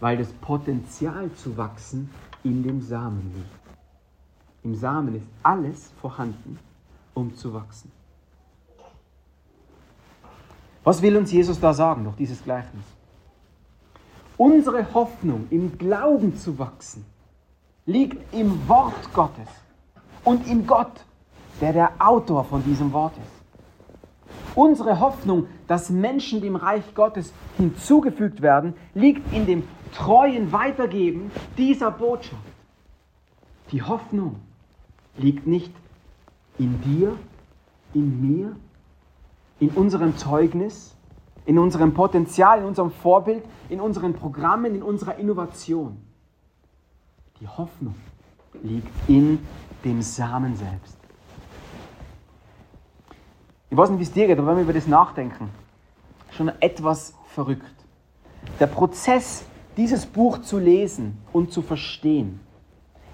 Weil 0.00 0.16
das 0.16 0.32
Potenzial 0.32 1.30
zu 1.34 1.56
wachsen 1.56 2.10
in 2.42 2.64
dem 2.64 2.82
Samen 2.82 3.32
liegt. 3.36 4.64
Im 4.64 4.74
Samen 4.74 5.14
ist 5.14 5.26
alles 5.44 5.92
vorhanden, 6.00 6.58
um 7.14 7.36
zu 7.36 7.54
wachsen. 7.54 7.99
Was 10.90 11.02
will 11.02 11.16
uns 11.16 11.30
Jesus 11.30 11.60
da 11.60 11.72
sagen 11.72 12.02
durch 12.02 12.16
dieses 12.16 12.42
Gleichnis? 12.42 12.82
Unsere 14.36 14.92
Hoffnung, 14.92 15.46
im 15.50 15.78
Glauben 15.78 16.36
zu 16.36 16.58
wachsen, 16.58 17.04
liegt 17.86 18.34
im 18.34 18.68
Wort 18.68 19.14
Gottes 19.14 19.46
und 20.24 20.48
in 20.48 20.66
Gott, 20.66 21.04
der 21.60 21.72
der 21.72 21.92
Autor 22.00 22.42
von 22.42 22.64
diesem 22.64 22.92
Wort 22.92 23.12
ist. 23.18 24.56
Unsere 24.56 24.98
Hoffnung, 24.98 25.46
dass 25.68 25.90
Menschen 25.90 26.40
dem 26.40 26.56
Reich 26.56 26.92
Gottes 26.92 27.32
hinzugefügt 27.56 28.42
werden, 28.42 28.74
liegt 28.92 29.32
in 29.32 29.46
dem 29.46 29.62
treuen 29.94 30.50
Weitergeben 30.50 31.30
dieser 31.56 31.92
Botschaft. 31.92 32.42
Die 33.70 33.84
Hoffnung 33.84 34.40
liegt 35.16 35.46
nicht 35.46 35.72
in 36.58 36.82
dir, 36.82 37.16
in 37.94 38.20
mir, 38.20 38.56
in 39.60 39.68
unserem 39.70 40.16
Zeugnis, 40.16 40.96
in 41.44 41.58
unserem 41.58 41.94
Potenzial, 41.94 42.60
in 42.60 42.64
unserem 42.64 42.90
Vorbild, 42.90 43.44
in 43.68 43.80
unseren 43.80 44.14
Programmen, 44.14 44.74
in 44.74 44.82
unserer 44.82 45.16
Innovation. 45.16 45.98
Die 47.40 47.46
Hoffnung 47.46 47.94
liegt 48.62 48.88
in 49.08 49.38
dem 49.84 50.02
Samen 50.02 50.56
selbst. 50.56 50.96
Ich 53.68 53.76
weiß 53.76 53.90
nicht, 53.90 54.00
wie 54.00 54.04
es 54.04 54.12
dir 54.12 54.26
geht, 54.26 54.38
aber 54.38 54.48
wenn 54.48 54.56
wir 54.56 54.62
über 54.64 54.72
das 54.72 54.86
nachdenken, 54.86 55.50
schon 56.30 56.48
etwas 56.60 57.14
verrückt. 57.28 57.64
Der 58.58 58.66
Prozess, 58.66 59.44
dieses 59.76 60.06
Buch 60.06 60.40
zu 60.40 60.58
lesen 60.58 61.18
und 61.32 61.52
zu 61.52 61.62
verstehen, 61.62 62.40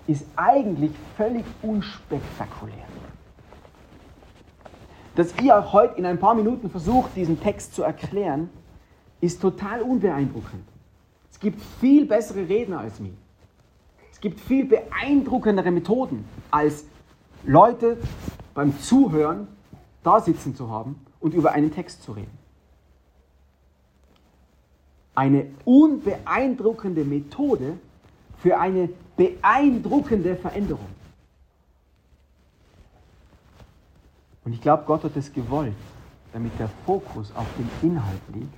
ist 0.07 0.25
eigentlich 0.37 0.93
völlig 1.17 1.45
unspektakulär 1.63 2.87
dass 5.17 5.35
ihr 5.43 5.73
heute 5.73 5.97
in 5.97 6.07
ein 6.07 6.19
paar 6.19 6.35
Minuten 6.35 6.71
versucht, 6.71 7.17
diesen 7.17 7.41
Text 7.41 7.75
zu 7.75 7.83
erklären, 7.83 8.51
ist 9.21 9.41
total 9.41 9.81
unbeeindruckend. 9.83 10.63
Es 11.31 11.41
gibt 11.41 11.61
viel 11.81 12.07
bessere 12.07 12.49
Redner 12.49 12.81
als 12.81 13.01
mich. 13.01 13.15
Es 14.13 14.21
gibt 14.21 14.39
viel 14.41 14.67
beeindruckendere 14.67 15.71
Methoden, 15.71 16.25
als 16.51 16.85
Leute 17.45 17.99
beim 18.55 18.79
Zuhören 18.79 19.49
da 20.03 20.21
sitzen 20.21 20.55
zu 20.55 20.71
haben 20.71 21.01
und 21.19 21.35
über 21.35 21.53
einen 21.53 21.73
Text 21.73 22.03
zu 22.03 22.13
reden. 22.13 22.39
Eine 25.15 25.47
unbeeindruckende 25.65 27.05
Methode 27.05 27.79
für 28.39 28.59
eine 28.59 28.91
beeindruckende 29.17 30.37
Veränderung. 30.37 30.96
Und 34.47 34.53
ich 34.53 34.61
glaube, 34.61 34.85
Gott 34.87 35.03
hat 35.03 35.17
es 35.17 35.33
gewollt, 35.33 35.75
damit 36.33 36.57
der 36.61 36.69
Fokus 36.87 37.35
auf 37.35 37.49
dem 37.59 37.69
Inhalt 37.83 38.23
liegt 38.33 38.55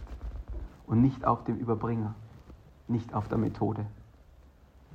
und 0.87 1.01
nicht 1.01 1.25
auf 1.25 1.45
dem 1.45 1.57
Überbringer, 1.57 2.15
nicht 2.89 3.15
auf 3.15 3.27
der 3.29 3.39
Methode. 3.39 3.87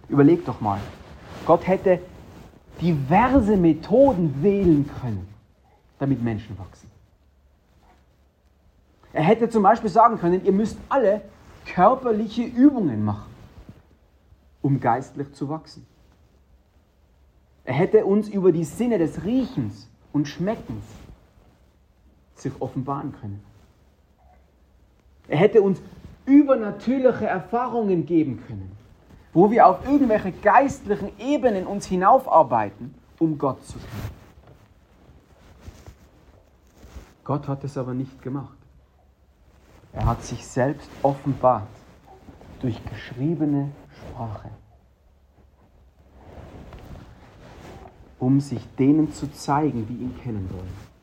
Überleg 0.08 0.46
doch 0.46 0.62
mal, 0.62 0.80
Gott 1.48 1.66
hätte 1.66 2.00
diverse 2.80 3.58
Methoden 3.58 4.44
wählen 4.44 4.88
können, 5.02 5.28
damit 5.98 6.22
Menschen 6.22 6.60
wachsen. 6.60 6.92
Er 9.14 9.24
hätte 9.24 9.50
zum 9.50 9.64
Beispiel 9.64 9.90
sagen 9.90 10.20
können, 10.20 10.46
ihr 10.46 10.52
müsst 10.52 10.78
alle 10.90 11.22
körperliche 11.66 12.44
Übungen 12.44 13.04
machen, 13.04 13.34
um 14.62 14.80
geistlich 14.80 15.34
zu 15.34 15.50
wachsen. 15.50 15.88
Er 17.64 17.74
hätte 17.74 18.06
uns 18.06 18.30
über 18.30 18.52
die 18.52 18.64
Sinne 18.64 19.00
des 19.00 19.24
Riechens 19.24 19.90
und 20.14 20.28
Schmeckens 20.28 20.86
sich 22.36 22.54
offenbaren 22.62 23.14
können. 23.20 23.44
Er 25.28 25.38
hätte 25.38 25.62
uns 25.62 25.82
übernatürliche 26.26 27.26
Erfahrungen 27.26 28.06
geben 28.06 28.42
können, 28.48 28.72
wo 29.34 29.52
wir 29.52 29.68
auf 29.68 29.86
irgendwelche 29.86 30.32
geistlichen 30.32 31.12
Ebenen 31.20 31.68
uns 31.68 31.86
hinaufarbeiten, 31.86 32.94
um 33.20 33.38
Gott 33.38 33.66
zu 33.66 33.74
kennen. 33.74 34.24
Gott 37.24 37.48
hat 37.48 37.64
es 37.64 37.78
aber 37.78 37.94
nicht 37.94 38.22
gemacht. 38.22 38.58
Er 39.94 40.06
hat 40.06 40.24
sich 40.24 40.46
selbst 40.46 40.90
offenbart 41.02 41.68
durch 42.60 42.84
geschriebene 42.86 43.72
Sprache. 43.96 44.50
Um 48.24 48.40
sich 48.40 48.66
denen 48.80 49.12
zu 49.12 49.30
zeigen, 49.34 49.86
die 49.86 49.96
ihn 49.96 50.18
kennen 50.18 50.50
wollen. 50.50 50.94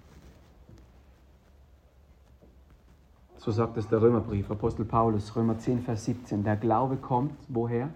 So 3.37 3.50
sagt 3.50 3.77
es 3.77 3.87
der 3.89 4.00
Römerbrief, 4.00 4.50
Apostel 4.50 4.87
Paulus, 4.87 5.37
Römer 5.37 5.59
10, 5.59 5.83
Vers 5.83 6.07
17. 6.07 6.45
Der 6.45 6.57
Glaube 6.57 6.97
kommt 6.97 7.35
woher? 7.49 7.91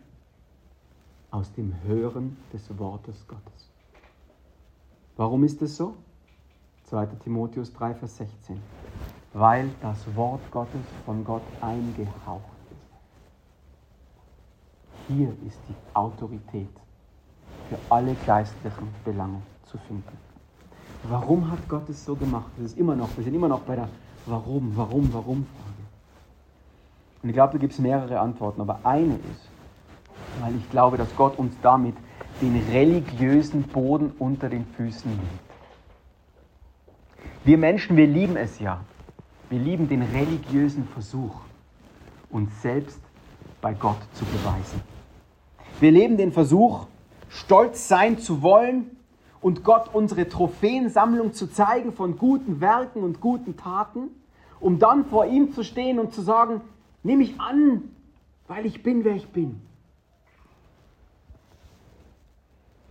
Aus 1.31 1.51
dem 1.55 1.75
Hören 1.85 2.37
des 2.53 2.79
Wortes 2.79 3.27
Gottes. 3.27 3.71
Warum 5.17 5.45
ist 5.45 5.63
es 5.63 5.79
so? 5.79 5.95
2. 6.85 7.07
Timotheus 7.25 7.73
3, 7.73 7.95
Vers 7.95 8.19
16. 8.19 8.61
Weil 9.33 9.71
das 9.81 10.15
Wort 10.15 10.43
Gottes 10.51 10.85
von 11.07 11.25
Gott 11.25 11.43
eingehaucht 11.63 12.45
ist. 12.71 12.91
Hier 15.09 15.31
ist 15.47 15.59
die 15.69 15.75
Autorität 15.95 16.84
für 17.69 17.79
alle 17.89 18.15
geistlichen 18.27 18.89
Belange 19.05 19.43
zu 19.67 19.79
finden. 19.79 20.17
Warum 21.09 21.51
hat 21.51 21.69
Gott 21.69 21.89
es 21.89 22.05
so 22.05 22.15
gemacht? 22.15 22.51
Das 22.57 22.67
ist 22.67 22.79
immer 22.79 22.97
noch, 22.97 23.09
wir 23.17 23.25
sind 23.25 23.35
immer 23.35 23.49
noch 23.49 23.61
bei 23.61 23.77
der 23.77 23.89
Warum, 24.27 24.73
warum, 24.75 25.13
warum 25.13 25.47
Frage. 25.47 25.75
Und 27.23 27.29
ich 27.29 27.35
glaube, 27.35 27.53
da 27.53 27.59
gibt 27.59 27.75
es 27.75 27.79
mehrere 27.79 28.21
Antworten, 28.21 28.61
aber 28.63 28.81
eine 28.85 29.15
ist, 29.15 29.49
weil 30.41 30.55
ich 30.57 30.71
glaube, 30.71 30.97
dass 30.97 31.15
Gott 31.15 31.39
uns 31.39 31.55
damit 31.63 31.95
den 32.41 32.57
religiösen 32.71 33.65
Boden 33.65 34.13
unter 34.19 34.49
den 34.49 34.65
Füßen 34.65 35.11
nimmt. 35.11 35.23
Wir 37.45 37.59
Menschen, 37.59 37.97
wir 37.97 38.07
lieben 38.07 38.37
es 38.37 38.59
ja. 38.59 38.81
Wir 39.51 39.59
lieben 39.59 39.89
den 39.89 40.03
religiösen 40.03 40.89
Versuch, 40.89 41.35
uns 42.31 42.51
selbst 42.63 43.01
bei 43.61 43.75
Gott 43.75 43.99
zu 44.15 44.25
beweisen. 44.25 44.81
Wir 45.81 45.93
leben 45.93 46.17
den 46.17 46.33
Versuch, 46.33 46.87
stolz 47.35 47.89
sein 47.89 48.19
zu 48.19 48.43
wollen 48.43 48.97
und 49.41 49.65
Gott 49.65 49.91
unsere 49.93 50.29
Trophäensammlung 50.29 51.33
zu 51.33 51.49
zeigen 51.49 51.93
von 51.93 52.17
guten 52.17 52.61
Werken 52.61 53.03
und 53.03 53.21
guten 53.21 53.57
Taten, 53.57 54.09
um 54.61 54.79
dann 54.79 55.05
vor 55.05 55.27
ihm 55.27 55.53
zu 55.53 55.65
stehen 55.65 55.99
und 55.99 56.15
zu 56.15 56.23
sagen, 56.23 56.61
nehme 57.03 57.25
ich 57.25 57.39
an, 57.41 57.83
weil 58.47 58.65
ich 58.67 58.83
bin, 58.83 59.05
wer 59.05 59.17
ich 59.17 59.29
bin. 59.29 59.61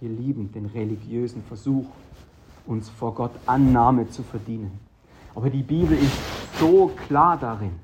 Wir 0.01 0.09
lieben 0.09 0.51
den 0.51 0.65
religiösen 0.65 1.43
Versuch, 1.43 1.85
uns 2.67 2.89
vor 2.89 3.15
Gott 3.15 3.31
Annahme 3.45 4.09
zu 4.09 4.23
verdienen. 4.23 4.77
Aber 5.33 5.49
die 5.49 5.63
Bibel 5.63 5.97
ist 5.97 6.17
so 6.59 6.91
klar 7.07 7.37
darin, 7.37 7.79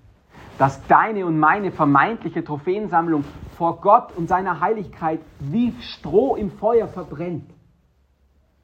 dass 0.60 0.86
deine 0.88 1.26
und 1.26 1.40
meine 1.40 1.72
vermeintliche 1.72 2.44
Trophäensammlung 2.44 3.24
vor 3.58 3.80
Gott 3.80 4.12
und 4.18 4.28
seiner 4.28 4.60
Heiligkeit 4.60 5.22
wie 5.40 5.74
Stroh 5.80 6.36
im 6.36 6.52
Feuer 6.52 6.90
verbrennt. 6.90 7.50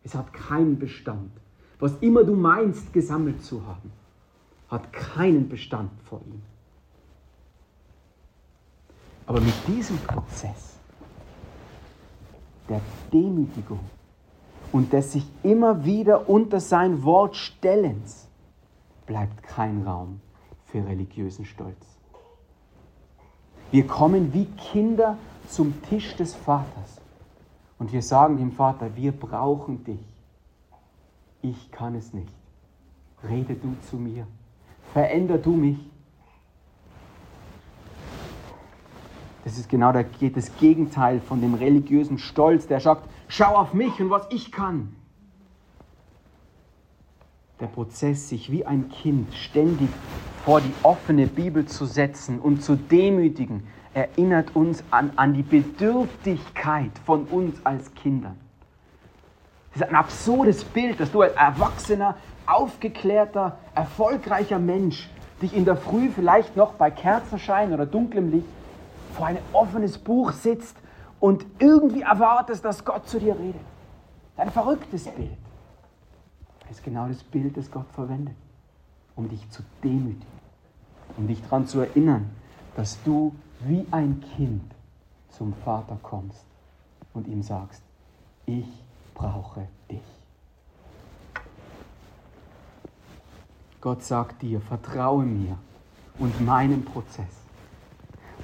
Es 0.04 0.14
hat 0.14 0.34
keinen 0.34 0.78
Bestand. 0.78 1.32
Was 1.80 1.94
immer 2.02 2.25
du 2.25 2.36
meinst, 2.36 2.92
gesammelt 2.92 3.42
zu 3.44 3.66
haben, 3.66 3.94
hat 4.70 4.92
keinen 4.92 5.48
Bestand 5.48 5.90
vor 6.04 6.20
ihm. 6.25 6.42
Aber 9.25 9.40
mit 9.40 9.56
diesem 9.66 9.98
Prozess 10.00 10.78
der 12.68 12.82
Demütigung 13.14 13.80
und 14.74 14.92
des 14.92 15.14
sich 15.14 15.25
immer 15.44 15.86
wieder 15.86 16.30
unter 16.30 16.60
sein 16.60 17.04
Wort 17.04 17.38
stellens 17.38 18.28
bleibt 19.06 19.42
kein 19.44 19.84
Raum 19.84 20.20
für 20.75 20.86
religiösen 20.86 21.46
Stolz. 21.46 21.77
Wir 23.72 23.88
kommen 23.88 24.34
wie 24.34 24.44
Kinder 24.72 25.17
zum 25.48 25.82
Tisch 25.84 26.17
des 26.17 26.36
Vaters 26.36 27.00
und 27.79 27.94
wir 27.94 28.01
sagen 28.01 28.36
dem 28.38 28.51
Vater, 28.51 28.94
wir 28.98 29.13
brauchen 29.13 29.86
dich. 29.86 30.05
Ich 31.41 31.72
kann 31.72 31.96
es 31.96 32.13
nicht. 32.13 32.34
Rede 33.24 33.55
du 33.55 33.74
zu 33.89 33.96
mir. 33.96 34.27
Veränder 34.91 35.38
du 35.38 35.51
mich. 35.51 35.77
Das 39.46 39.58
ist 39.58 39.70
genau 39.70 39.94
das 39.94 40.58
Gegenteil 40.60 41.22
von 41.22 41.39
dem 41.39 41.53
religiösen 41.53 42.17
Stolz, 42.17 42.67
der 42.67 42.82
sagt, 42.82 43.08
schau 43.29 43.55
auf 43.55 43.74
mich 43.74 44.01
und 44.01 44.10
was 44.10 44.27
ich 44.29 44.51
kann. 44.51 44.94
Der 47.62 47.67
Prozess, 47.67 48.27
sich 48.27 48.51
wie 48.51 48.65
ein 48.65 48.89
Kind 48.89 49.34
ständig 49.34 49.88
vor 50.46 50.62
die 50.62 50.74
offene 50.84 51.25
Bibel 51.25 51.66
zu 51.66 51.86
setzen 51.86 52.40
und 52.40 52.62
zu 52.62 52.75
demütigen, 52.75 53.66
erinnert 53.96 54.56
uns 54.56 54.84
an, 54.92 55.12
an 55.16 55.34
die 55.34 55.42
Bedürftigkeit 55.42 56.92
von 57.04 57.24
uns 57.25 57.58
als 57.66 57.94
Kindern. 57.96 58.38
Das 59.74 59.81
ist 59.81 59.90
ein 59.90 59.96
absurdes 59.96 60.64
Bild, 60.64 61.00
dass 61.00 61.12
du 61.12 61.22
als 61.22 61.34
erwachsener, 61.34 62.16
aufgeklärter, 62.46 63.58
erfolgreicher 63.74 64.60
Mensch 64.60 65.10
dich 65.42 65.55
in 65.55 65.66
der 65.66 65.77
Früh 65.77 66.10
vielleicht 66.10 66.55
noch 66.55 66.74
bei 66.74 66.92
Kerzenschein 66.92 67.74
oder 67.74 67.86
dunklem 67.86 68.31
Licht 68.31 68.48
vor 69.16 69.25
ein 69.25 69.38
offenes 69.51 69.98
Buch 69.98 70.31
sitzt 70.31 70.77
und 71.20 71.46
irgendwie 71.58 72.01
erwartest, 72.01 72.64
dass 72.64 72.86
Gott 72.86 73.08
zu 73.08 73.20
dir 73.20 73.38
redet. 73.38 73.62
Ein 74.38 74.51
verrücktes 74.51 75.05
Bild. 75.05 75.38
Das 76.62 76.72
ist 76.77 76.84
genau 76.84 77.08
das 77.08 77.24
Bild, 77.24 77.58
das 77.58 77.72
Gott 77.72 77.90
verwendet, 77.94 78.36
um 79.16 79.27
dich 79.29 79.50
zu 79.50 79.64
demütigen, 79.84 80.34
um 81.18 81.28
dich 81.28 81.42
daran 81.44 81.68
zu 81.68 81.80
erinnern, 81.80 82.30
dass 82.75 83.01
du 83.04 83.34
wie 83.62 83.86
ein 83.92 84.22
Kind 84.36 84.64
zum 85.30 85.54
Vater 85.54 85.98
kommst 86.01 86.46
und 87.14 87.28
ihm 87.28 87.42
sagst, 87.42 87.82
ich 88.46 88.68
brauche 89.14 89.68
dich. 89.90 90.01
Gott 93.82 94.04
sagt 94.04 94.42
dir, 94.42 94.62
vertraue 94.62 95.24
mir 95.24 95.58
und 96.20 96.44
meinem 96.46 96.84
Prozess. 96.84 97.46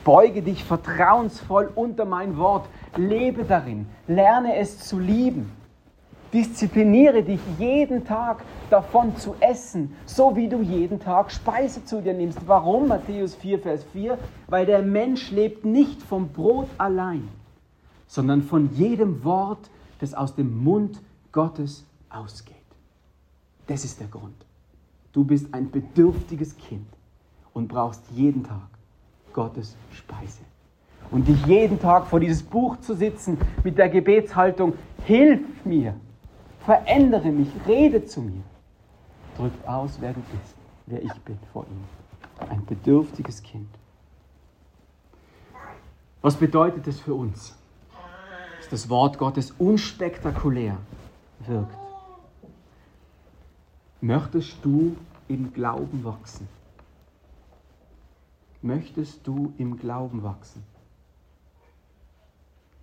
Beuge 0.04 0.42
dich 0.42 0.64
vertrauensvoll 0.64 1.72
unter 1.76 2.06
mein 2.06 2.38
Wort, 2.38 2.68
lebe 2.96 3.44
darin, 3.44 3.88
lerne 4.08 4.56
es 4.58 4.80
zu 4.80 5.00
lieben. 5.00 5.52
Diszipliniere 6.34 7.24
dich 7.24 7.42
jeden 7.60 8.06
Tag 8.06 8.44
davon 8.70 9.18
zu 9.18 9.36
essen, 9.42 9.94
so 10.06 10.36
wie 10.36 10.48
du 10.48 10.62
jeden 10.62 11.00
Tag 11.00 11.30
Speise 11.32 11.84
zu 11.84 12.02
dir 12.02 12.14
nimmst. 12.14 12.40
Warum? 12.48 12.88
Matthäus 12.88 13.36
4, 13.36 13.60
Vers 13.60 13.84
4. 13.92 14.18
Weil 14.48 14.66
der 14.66 14.82
Mensch 14.82 15.32
lebt 15.32 15.66
nicht 15.66 16.02
vom 16.02 16.30
Brot 16.30 16.68
allein, 16.78 17.28
sondern 18.08 18.44
von 18.44 18.74
jedem 18.76 19.26
Wort, 19.26 19.70
das 20.00 20.14
aus 20.14 20.36
dem 20.36 20.64
Mund 20.64 21.02
Gottes 21.34 21.86
ausgeht. 22.10 22.56
Das 23.68 23.84
ist 23.84 24.00
der 24.00 24.08
Grund. 24.08 24.46
Du 25.12 25.26
bist 25.26 25.54
ein 25.54 25.70
bedürftiges 25.70 26.56
Kind 26.58 26.88
und 27.54 27.68
brauchst 27.68 28.04
jeden 28.12 28.44
Tag 28.44 28.70
Gottes 29.34 29.76
Speise. 29.92 30.40
Und 31.10 31.28
dich 31.28 31.46
jeden 31.46 31.78
Tag 31.80 32.08
vor 32.08 32.22
dieses 32.22 32.42
Buch 32.42 32.78
zu 32.80 32.96
sitzen 32.96 33.38
mit 33.66 33.78
der 33.78 33.90
Gebetshaltung, 33.90 34.74
hilf 35.04 35.42
mir, 35.66 35.96
verändere 36.66 37.32
mich, 37.32 37.50
rede 37.68 38.06
zu 38.06 38.22
mir, 38.22 38.44
drückt 39.38 39.68
aus, 39.68 39.98
wer 40.00 40.14
du 40.14 40.22
bist, 40.22 40.56
wer 40.86 41.02
ich 41.02 41.14
bin 41.22 41.40
vor 41.52 41.66
ihm. 41.66 42.50
Ein 42.50 42.66
bedürftiges 42.66 43.42
Kind. 43.44 43.70
Was 46.22 46.36
bedeutet 46.36 46.88
es 46.88 47.00
für 47.00 47.16
uns, 47.16 47.56
dass 48.60 48.70
das 48.70 48.90
Wort 48.90 49.18
Gottes 49.18 49.52
unspektakulär 49.58 50.78
wirkt? 51.40 51.78
Möchtest 54.02 54.58
du 54.64 54.96
im 55.28 55.54
Glauben 55.54 56.04
wachsen? 56.04 56.48
Möchtest 58.62 59.26
du 59.26 59.54
im 59.58 59.78
Glauben 59.78 60.24
wachsen? 60.24 60.64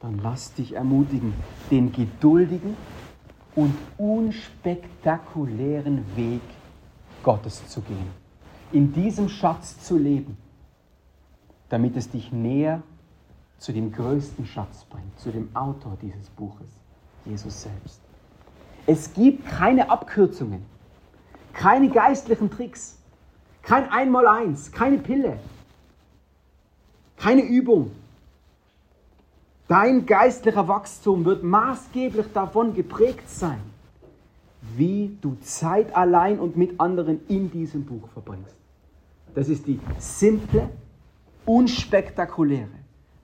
Dann 0.01 0.19
lass 0.23 0.55
dich 0.55 0.75
ermutigen, 0.75 1.35
den 1.71 1.93
geduldigen 1.93 2.77
und 3.59 3.75
unspektakulären 3.97 6.05
Weg 6.15 6.43
Gottes 7.25 7.67
zu 7.67 7.81
gehen. 7.81 8.13
In 8.71 8.93
diesem 8.93 9.29
Schatz 9.29 9.85
zu 9.85 9.99
leben, 9.99 10.37
damit 11.69 11.97
es 11.97 12.09
dich 12.09 12.31
näher 12.31 12.85
zu 13.59 13.73
dem 13.73 13.91
größten 13.91 14.47
Schatz 14.47 14.85
bringt, 14.85 15.19
zu 15.19 15.33
dem 15.33 15.49
Autor 15.57 15.99
dieses 16.01 16.31
Buches, 16.31 16.69
Jesus 17.25 17.63
selbst. 17.63 18.01
Es 18.87 19.13
gibt 19.13 19.45
keine 19.49 19.91
Abkürzungen, 19.91 20.65
keine 21.53 21.89
geistlichen 21.89 22.53
Tricks, 22.53 22.97
kein 23.63 23.91
Einmaleins, 23.91 24.71
keine 24.71 24.99
Pille, 24.99 25.41
keine 27.17 27.43
Übung. 27.43 27.91
Dein 29.69 30.07
geistlicher 30.07 30.67
Wachstum 30.67 31.27
wird 31.27 31.45
maßgeblich 31.45 32.33
davon 32.33 32.73
geprägt 32.73 33.29
sein, 33.29 33.61
wie 34.77 35.15
du 35.21 35.37
Zeit 35.43 35.95
allein 35.95 36.39
und 36.39 36.57
mit 36.57 36.81
anderen 36.81 37.21
in 37.29 37.51
diesem 37.51 37.85
Buch 37.85 38.09
verbringst. 38.15 38.57
Das 39.35 39.51
ist 39.51 39.67
die 39.67 39.79
simple, 39.99 40.71
unspektakuläre 41.45 42.71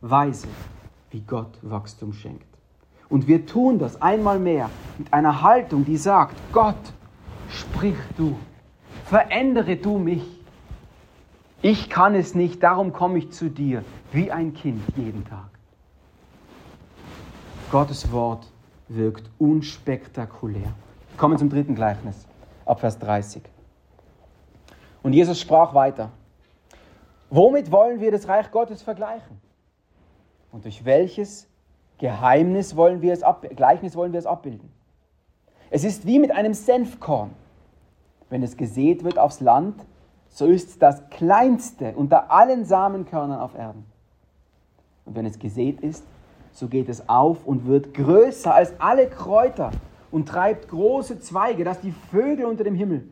Weise, 0.02 0.48
wie 1.11 1.22
Gott 1.22 1.59
Wachstum 1.62 2.12
schenkt. 2.12 2.46
Und 3.09 3.26
wir 3.26 3.46
tun 3.46 3.78
das 3.78 4.02
einmal 4.02 4.38
mehr 4.38 4.68
mit 4.98 5.11
einer 5.14 5.40
Haltung, 5.40 5.87
die 5.87 5.96
sagt, 5.96 6.37
Gott, 6.52 6.92
sprich 7.48 7.96
du, 8.18 8.37
verändere 9.07 9.76
du 9.76 9.96
mich. 9.96 10.24
Ich 11.62 11.88
kann 11.88 12.14
es 12.14 12.35
nicht, 12.35 12.62
darum 12.62 12.92
komme 12.92 13.16
ich 13.16 13.30
zu 13.30 13.48
dir, 13.48 13.83
wie 14.12 14.30
ein 14.30 14.52
Kind 14.52 14.83
jeden 14.96 15.24
Tag. 15.24 15.53
Gottes 17.74 18.12
Wort 18.12 18.46
wirkt 18.87 19.28
unspektakulär. 19.40 20.62
Wir 21.08 21.18
kommen 21.18 21.37
zum 21.38 21.50
dritten 21.50 21.74
Gleichnis, 21.74 22.24
ab 22.64 22.78
Vers 22.78 23.00
30. 23.00 23.42
Und 25.02 25.12
Jesus 25.12 25.40
sprach 25.40 25.74
weiter. 25.74 26.12
Womit 27.30 27.72
wollen 27.72 27.98
wir 27.98 28.12
das 28.12 28.28
Reich 28.28 28.52
Gottes 28.52 28.80
vergleichen? 28.80 29.40
Und 30.52 30.66
durch 30.66 30.84
welches 30.84 31.48
Geheimnis 31.98 32.76
wollen 32.76 33.02
wir 33.02 33.12
es 33.12 33.24
ab, 33.24 33.44
Gleichnis 33.56 33.96
wollen 33.96 34.12
wir 34.12 34.20
es 34.20 34.26
abbilden? 34.26 34.70
Es 35.68 35.82
ist 35.82 36.06
wie 36.06 36.20
mit 36.20 36.30
einem 36.30 36.54
Senfkorn. 36.54 37.30
Wenn 38.30 38.44
es 38.44 38.56
gesät 38.56 39.02
wird 39.02 39.18
aufs 39.18 39.40
Land, 39.40 39.84
so 40.28 40.46
ist 40.46 40.68
es 40.68 40.78
das 40.78 41.10
kleinste 41.10 41.96
unter 41.96 42.30
allen 42.30 42.66
Samenkörnern 42.66 43.40
auf 43.40 43.56
Erden. 43.56 43.84
Und 45.06 45.16
wenn 45.16 45.26
es 45.26 45.40
gesät 45.40 45.80
ist, 45.80 46.04
so 46.54 46.68
geht 46.68 46.88
es 46.88 47.08
auf 47.08 47.44
und 47.44 47.66
wird 47.66 47.92
größer 47.92 48.54
als 48.54 48.72
alle 48.80 49.08
Kräuter 49.08 49.72
und 50.10 50.28
treibt 50.28 50.68
große 50.68 51.20
Zweige, 51.20 51.64
dass 51.64 51.80
die 51.80 51.92
Vögel 52.10 52.46
unter 52.46 52.64
dem 52.64 52.76
Himmel 52.76 53.06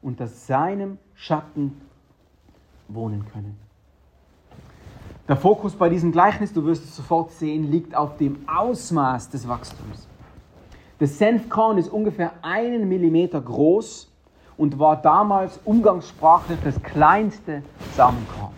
unter 0.00 0.28
seinem 0.28 0.98
Schatten 1.14 1.80
wohnen 2.88 3.26
können. 3.32 3.58
Der 5.26 5.36
Fokus 5.36 5.74
bei 5.74 5.88
diesem 5.88 6.12
Gleichnis, 6.12 6.52
du 6.52 6.64
wirst 6.64 6.84
es 6.84 6.94
sofort 6.94 7.32
sehen, 7.32 7.70
liegt 7.70 7.96
auf 7.96 8.16
dem 8.18 8.46
Ausmaß 8.46 9.30
des 9.30 9.48
Wachstums. 9.48 10.06
Das 10.98 11.18
Senfkorn 11.18 11.78
ist 11.78 11.88
ungefähr 11.88 12.32
einen 12.42 12.88
Millimeter 12.88 13.40
groß 13.40 14.12
und 14.56 14.78
war 14.78 15.00
damals 15.00 15.58
umgangssprachlich 15.64 16.58
das 16.62 16.80
kleinste 16.82 17.62
Samenkorn. 17.96 18.53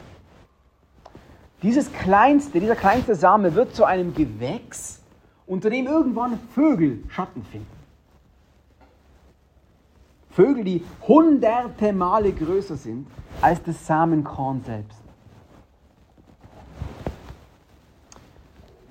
Dieses 1.63 1.91
kleinste, 1.93 2.61
dieser 2.61 2.77
kleinste 2.77 3.15
Same 3.15 3.55
wird 3.55 3.75
zu 3.75 3.85
einem 3.85 4.15
Gewächs, 4.15 5.01
unter 5.47 5.71
dem 5.71 5.87
irgendwann 5.87 6.39
Vögel 6.55 7.03
Schatten 7.09 7.45
finden. 7.45 7.67
Vögel, 10.31 10.65
die 10.65 10.85
hunderte 11.09 11.95
Male 11.95 12.33
größer 12.33 12.77
sind 12.77 13.07
als 13.41 13.63
das 13.63 13.87
Samenkorn 13.87 14.63
selbst. 14.67 15.01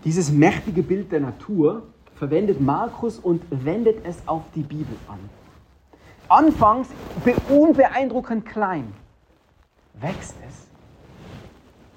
Dieses 0.04 0.32
mächtige 0.32 0.82
Bild 0.82 1.12
der 1.12 1.20
Natur 1.20 1.84
verwendet 2.16 2.62
Markus 2.62 3.20
und 3.20 3.44
wendet 3.50 4.06
es 4.06 4.28
auf 4.28 4.44
die 4.56 4.64
Bibel 4.64 4.96
an. 5.08 5.20
Anfangs 6.28 6.88
unbeeindruckend 7.50 8.46
klein, 8.46 8.92
wächst 9.94 10.36
es 10.48 10.65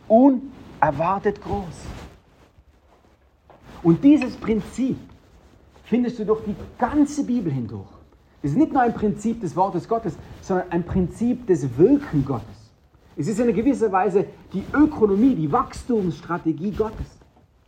unerwartet 0.09 1.40
groß. 1.42 1.64
Und 3.83 4.03
dieses 4.03 4.37
Prinzip 4.37 4.99
findest 5.85 6.18
du 6.18 6.25
durch 6.25 6.44
die 6.44 6.57
ganze 6.79 7.25
Bibel 7.25 7.53
hindurch. 7.53 7.88
Es 8.42 8.53
ist 8.53 8.57
nicht 8.57 8.73
nur 8.73 8.83
ein 8.83 8.94
Prinzip 8.94 9.40
des 9.40 9.55
Wortes 9.57 9.88
Gottes, 9.88 10.16
sondern 10.42 10.71
ein 10.71 10.85
Prinzip 10.85 11.47
des 11.47 11.77
Wirken 11.77 12.25
Gottes. 12.25 12.73
Es 13.16 13.27
ist 13.27 13.40
in 13.40 13.53
gewisser 13.53 13.90
Weise 13.90 14.27
die 14.53 14.64
Ökonomie, 14.73 15.35
die 15.35 15.51
Wachstumsstrategie 15.51 16.71
Gottes. 16.71 17.07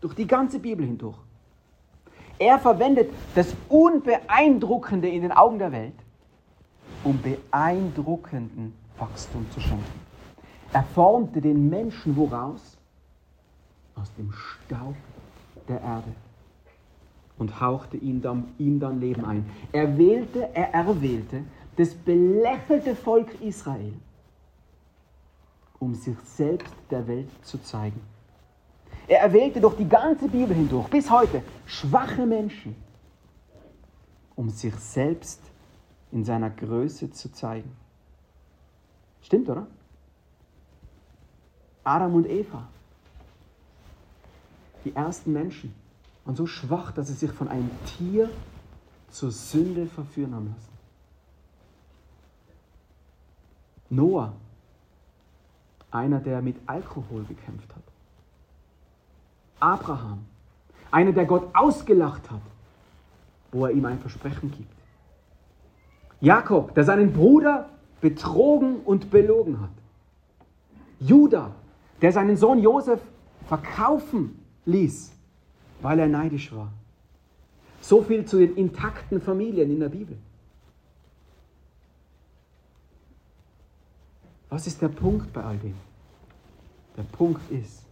Durch 0.01 0.15
die 0.15 0.27
ganze 0.27 0.59
Bibel 0.59 0.87
hindurch. 0.87 1.17
Er 2.39 2.59
verwendet 2.59 3.11
das 3.35 3.55
Unbeeindruckende 3.69 5.09
in 5.09 5.23
den 5.23 5.33
Augen 5.33 5.59
der 5.59 5.73
Welt, 5.73 5.95
um 7.05 7.19
beeindruckenden 7.21 8.73
Wachstum 8.99 9.45
zu 9.51 9.61
schenken. 9.61 10.10
Er 10.73 10.85
formte 10.85 11.41
den 11.41 11.69
Menschen 11.69 12.17
woraus? 12.17 12.77
Aus 13.95 14.13
dem 14.17 14.33
Staub 14.33 14.95
der 15.69 15.81
Erde 15.81 16.13
und 17.39 17.61
hauchte 17.61 17.97
ihm 17.97 18.21
dann, 18.21 18.49
ihm 18.59 18.79
dann 18.79 19.01
Leben 19.01 19.25
ein. 19.25 19.51
Er 19.73 19.97
wählte, 19.99 20.55
er 20.55 20.75
erwählte 20.75 21.43
das 21.77 21.95
belächelte 21.95 22.95
Volk 22.95 23.41
Israel, 23.41 23.95
um 25.79 25.95
sich 25.95 26.19
selbst 26.21 26.75
der 26.91 27.07
Welt 27.09 27.31
zu 27.43 27.59
zeigen. 27.63 28.01
Er 29.09 29.21
erwählte 29.21 29.61
durch 29.61 29.77
die 29.77 29.89
ganze 29.89 30.29
Bibel 30.29 30.55
hindurch, 30.55 30.89
bis 30.89 31.11
heute, 31.11 31.43
schwache 31.65 32.27
Menschen, 32.27 32.77
um 34.37 34.51
sich 34.51 34.75
selbst 34.77 35.41
in 36.13 36.25
seiner 36.25 36.51
Größe 36.51 37.11
zu 37.11 37.33
zeigen. 37.33 37.75
Stimmt, 39.23 39.49
oder? 39.49 39.67
Adam 41.85 42.15
und 42.15 42.29
Eva, 42.29 42.69
die 44.85 44.95
ersten 44.95 45.33
Menschen, 45.33 45.75
waren 46.25 46.37
so 46.37 46.47
schwach, 46.47 46.93
dass 46.93 47.09
sie 47.09 47.15
sich 47.15 47.33
von 47.33 47.49
einem 47.49 47.71
Tier 47.87 48.31
zur 49.11 49.31
Sünde 49.31 49.87
verführen 49.87 50.35
haben 50.35 50.55
lassen. 50.55 50.71
Noah, 53.91 54.33
einer, 55.91 56.21
der 56.21 56.41
mit 56.43 56.57
Alkohol 56.67 57.25
gekämpft 57.25 57.75
hat. 57.75 57.83
Abraham, 59.59 60.25
einer, 60.91 61.13
der 61.13 61.25
Gott 61.25 61.49
ausgelacht 61.55 62.31
hat, 62.31 62.41
wo 63.51 63.67
er 63.67 63.73
ihm 63.73 63.85
ein 63.85 63.99
Versprechen 63.99 64.51
gibt. 64.53 64.73
Jakob, 66.21 66.75
der 66.75 66.85
seinen 66.85 67.13
Bruder 67.13 67.69
betrogen 68.01 68.81
und 68.81 69.11
belogen 69.11 69.61
hat. 69.61 69.71
Judah, 71.01 71.51
der 72.03 72.13
seinen 72.13 72.37
Sohn 72.37 72.61
Josef 72.61 73.01
verkaufen 73.47 74.43
ließ, 74.65 75.13
weil 75.83 75.99
er 75.99 76.09
neidisch 76.09 76.53
war. 76.53 76.73
So 77.81 78.03
viel 78.03 78.25
zu 78.25 78.39
den 78.39 78.57
intakten 78.57 79.21
Familien 79.21 79.71
in 79.71 79.81
der 79.81 79.89
Bibel. 79.89 80.17
Was 84.49 84.67
ist 84.67 84.83
der 84.83 84.89
Punkt 84.89 85.33
bei 85.33 85.43
all 85.43 85.59
dem? 85.59 85.75
Der 86.97 87.05
Punkt 87.05 87.51
ist, 87.51 87.85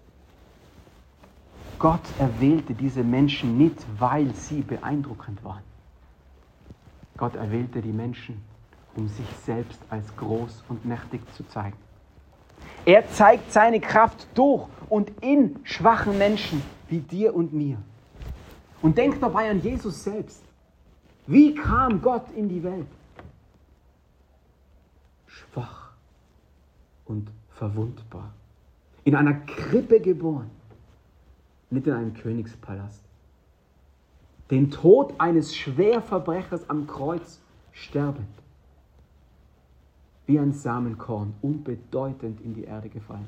Gott 1.78 2.02
erwählte 2.18 2.74
diese 2.74 3.04
Menschen 3.04 3.56
nicht, 3.56 3.78
weil 3.98 4.34
sie 4.34 4.62
beeindruckend 4.62 5.42
waren. 5.44 5.62
Gott 7.16 7.36
erwählte 7.36 7.80
die 7.80 7.92
Menschen, 7.92 8.42
um 8.96 9.08
sich 9.08 9.28
selbst 9.44 9.80
als 9.88 10.04
groß 10.16 10.64
und 10.68 10.84
mächtig 10.84 11.20
zu 11.34 11.46
zeigen. 11.48 11.76
Er 12.84 13.08
zeigt 13.10 13.52
seine 13.52 13.80
Kraft 13.80 14.26
durch 14.34 14.66
und 14.88 15.10
in 15.20 15.58
schwachen 15.64 16.18
Menschen 16.18 16.62
wie 16.88 17.00
dir 17.00 17.34
und 17.34 17.52
mir. 17.52 17.76
Und 18.80 18.96
denk 18.96 19.20
dabei 19.20 19.50
an 19.50 19.60
Jesus 19.60 20.04
selbst. 20.04 20.42
Wie 21.26 21.54
kam 21.54 22.00
Gott 22.00 22.26
in 22.34 22.48
die 22.48 22.62
Welt? 22.62 22.86
Schwach 25.26 25.92
und 27.04 27.28
verwundbar. 27.50 28.32
In 29.04 29.14
einer 29.14 29.34
Krippe 29.34 30.00
geboren 30.00 30.50
nicht 31.70 31.86
in 31.86 31.92
einem 31.92 32.14
Königspalast. 32.14 33.02
Den 34.50 34.70
Tod 34.70 35.14
eines 35.18 35.54
Schwerverbrechers 35.54 36.68
am 36.70 36.86
Kreuz 36.86 37.40
sterbend. 37.72 38.26
Wie 40.28 40.38
ein 40.38 40.52
Samenkorn, 40.52 41.32
unbedeutend 41.40 42.42
in 42.42 42.52
die 42.52 42.64
Erde 42.64 42.90
gefallen. 42.90 43.26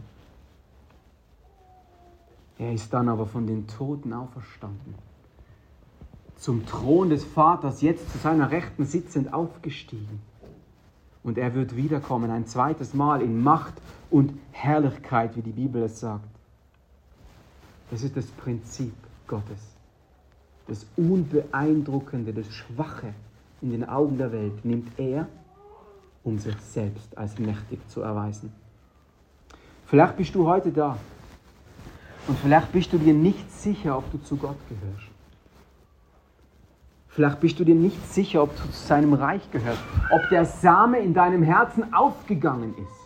Er 2.59 2.75
ist 2.75 2.93
dann 2.93 3.09
aber 3.09 3.25
von 3.25 3.47
den 3.47 3.67
Toten 3.67 4.13
auferstanden. 4.13 4.95
Zum 6.37 6.67
Thron 6.67 7.09
des 7.09 7.25
Vaters, 7.25 7.81
jetzt 7.81 8.13
zu 8.13 8.19
seiner 8.19 8.51
Rechten 8.51 8.85
sitzend, 8.85 9.33
aufgestiegen. 9.33 10.21
Und 11.23 11.39
er 11.39 11.55
wird 11.55 11.75
wiederkommen, 11.75 12.31
ein 12.31 12.45
zweites 12.45 12.93
Mal 12.93 13.23
in 13.23 13.43
Macht 13.43 13.81
und 14.11 14.35
Herrlichkeit, 14.53 15.37
wie 15.37 15.43
die 15.43 15.53
Bibel 15.53 15.83
es 15.85 16.01
sagt. 16.01 16.29
Das 17.91 18.03
ist 18.03 18.15
das 18.15 18.27
Prinzip 18.27 18.93
Gottes. 19.27 19.75
Das 20.69 20.85
Unbeeindruckende, 20.99 22.35
das 22.35 22.53
Schwache 22.53 23.15
in 23.63 23.71
den 23.71 23.89
Augen 23.89 24.19
der 24.19 24.33
Welt 24.33 24.67
nimmt 24.67 24.99
er, 24.99 25.29
um 26.31 26.38
sich 26.38 26.57
selbst 26.61 27.16
als 27.19 27.38
mächtig 27.38 27.81
zu 27.88 28.03
erweisen. 28.03 28.53
Vielleicht 29.87 30.16
bist 30.16 30.35
du 30.35 30.47
heute 30.47 30.71
da 30.71 30.97
und 32.29 32.38
vielleicht 32.38 32.71
bist 32.71 32.93
du 32.93 32.99
dir 32.99 33.12
nicht 33.12 33.51
sicher, 33.51 33.99
ob 33.99 34.11
du 34.12 34.19
zu 34.19 34.37
Gott 34.37 34.57
gehörst. 34.69 35.11
Vielleicht 37.09 37.40
bist 37.40 37.59
du 37.59 37.64
dir 37.64 37.75
nicht 37.75 38.12
sicher, 38.12 38.45
ob 38.45 38.57
du 38.57 38.62
zu 38.71 38.87
seinem 38.87 39.14
Reich 39.14 39.51
gehörst, 39.51 39.83
ob 40.12 40.29
der 40.31 40.45
Same 40.45 41.01
in 41.01 41.12
deinem 41.12 41.43
Herzen 41.43 41.93
aufgegangen 41.93 42.73
ist. 42.79 43.01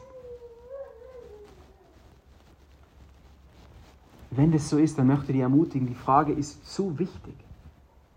Wenn 4.30 4.52
das 4.52 4.68
so 4.68 4.76
ist, 4.76 4.98
dann 4.98 5.06
möchte 5.06 5.26
ich 5.26 5.32
dich 5.32 5.40
ermutigen, 5.40 5.86
die 5.86 5.94
Frage 5.94 6.32
ist 6.32 6.66
zu 6.70 6.98
wichtig. 6.98 7.34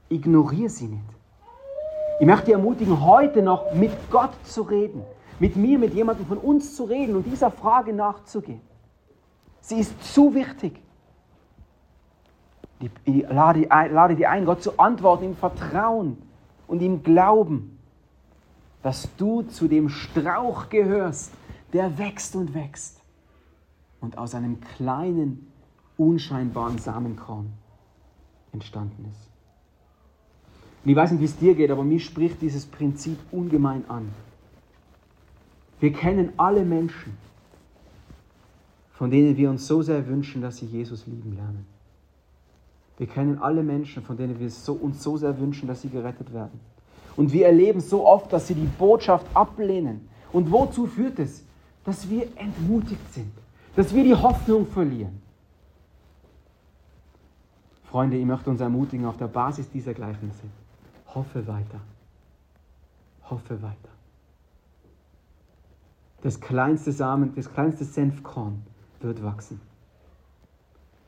Ignoriere 0.09 0.69
sie 0.69 0.87
nicht. 0.87 1.16
Ich 2.19 2.25
möchte 2.25 2.45
dich 2.45 2.53
ermutigen, 2.53 3.05
heute 3.05 3.41
noch 3.41 3.73
mit 3.73 3.91
Gott 4.09 4.33
zu 4.43 4.63
reden, 4.63 5.03
mit 5.39 5.55
mir, 5.55 5.77
mit 5.77 5.93
jemandem 5.93 6.25
von 6.25 6.37
uns 6.39 6.75
zu 6.75 6.85
reden 6.85 7.15
und 7.15 7.23
dieser 7.23 7.51
Frage 7.51 7.93
nachzugehen. 7.93 8.61
Sie 9.59 9.79
ist 9.79 10.13
zu 10.13 10.33
wichtig. 10.33 10.81
Ich 13.05 13.27
lade, 13.29 13.67
lade 13.67 14.15
dich 14.15 14.27
ein, 14.27 14.45
Gott 14.45 14.63
zu 14.63 14.79
antworten 14.79 15.25
im 15.25 15.35
Vertrauen 15.35 16.17
und 16.67 16.81
im 16.81 17.03
Glauben, 17.03 17.79
dass 18.81 19.09
du 19.17 19.43
zu 19.43 19.67
dem 19.67 19.89
Strauch 19.89 20.69
gehörst, 20.69 21.33
der 21.73 21.97
wächst 21.97 22.35
und 22.35 22.53
wächst 22.53 23.01
und 23.99 24.17
aus 24.17 24.33
einem 24.35 24.61
kleinen, 24.61 25.51
unscheinbaren 25.97 26.77
Samenkorn 26.77 27.51
entstanden 28.53 29.05
ist. 29.11 29.36
Und 30.87 30.91
ich 30.91 30.95
weiß 30.95 31.11
nicht, 31.11 31.19
wie 31.19 31.25
es 31.25 31.35
dir 31.35 31.53
geht, 31.53 31.69
aber 31.69 31.83
mir 31.83 31.99
spricht 31.99 32.41
dieses 32.41 32.65
Prinzip 32.65 33.17
ungemein 33.29 33.83
an. 33.89 34.07
Wir 35.81 35.91
kennen 35.91 36.31
alle 36.37 36.63
Menschen, 36.63 37.17
von 38.93 39.11
denen 39.11 39.35
wir 39.35 39.49
uns 39.49 39.67
so 39.67 39.81
sehr 39.81 40.07
wünschen, 40.07 40.41
dass 40.41 40.55
sie 40.55 40.65
Jesus 40.65 41.05
lieben 41.05 41.35
lernen. 41.35 41.65
Wir 42.97 43.05
kennen 43.05 43.37
alle 43.39 43.63
Menschen, 43.63 44.01
von 44.01 44.15
denen 44.15 44.39
wir 44.39 44.45
uns 44.81 45.03
so 45.03 45.17
sehr 45.17 45.37
wünschen, 45.37 45.67
dass 45.67 45.81
sie 45.81 45.89
gerettet 45.89 46.33
werden. 46.33 46.57
Und 47.17 47.33
wir 47.33 47.47
erleben 47.47 47.81
so 47.81 48.07
oft, 48.07 48.31
dass 48.31 48.47
sie 48.47 48.55
die 48.55 48.69
Botschaft 48.79 49.25
ablehnen. 49.33 50.07
Und 50.31 50.49
wozu 50.53 50.87
führt 50.87 51.19
es? 51.19 51.43
Dass 51.83 52.09
wir 52.09 52.29
entmutigt 52.37 53.13
sind, 53.13 53.33
dass 53.75 53.93
wir 53.93 54.05
die 54.05 54.15
Hoffnung 54.15 54.65
verlieren. 54.65 55.21
Freunde, 57.91 58.15
ich 58.15 58.25
möchte 58.25 58.49
uns 58.49 58.61
ermutigen 58.61 59.05
auf 59.05 59.17
der 59.17 59.27
Basis 59.27 59.69
dieser 59.69 59.93
Gleichnisse. 59.93 60.45
Hoffe 61.17 61.47
weiter. 61.47 61.81
Hoffe 63.27 63.59
weiter. 63.63 63.89
Das 66.21 66.39
kleinste 66.39 66.91
Samen, 66.91 67.33
das 67.33 67.51
kleinste 67.51 67.85
Senfkorn 67.85 68.61
wird 68.99 69.23
wachsen. 69.23 69.59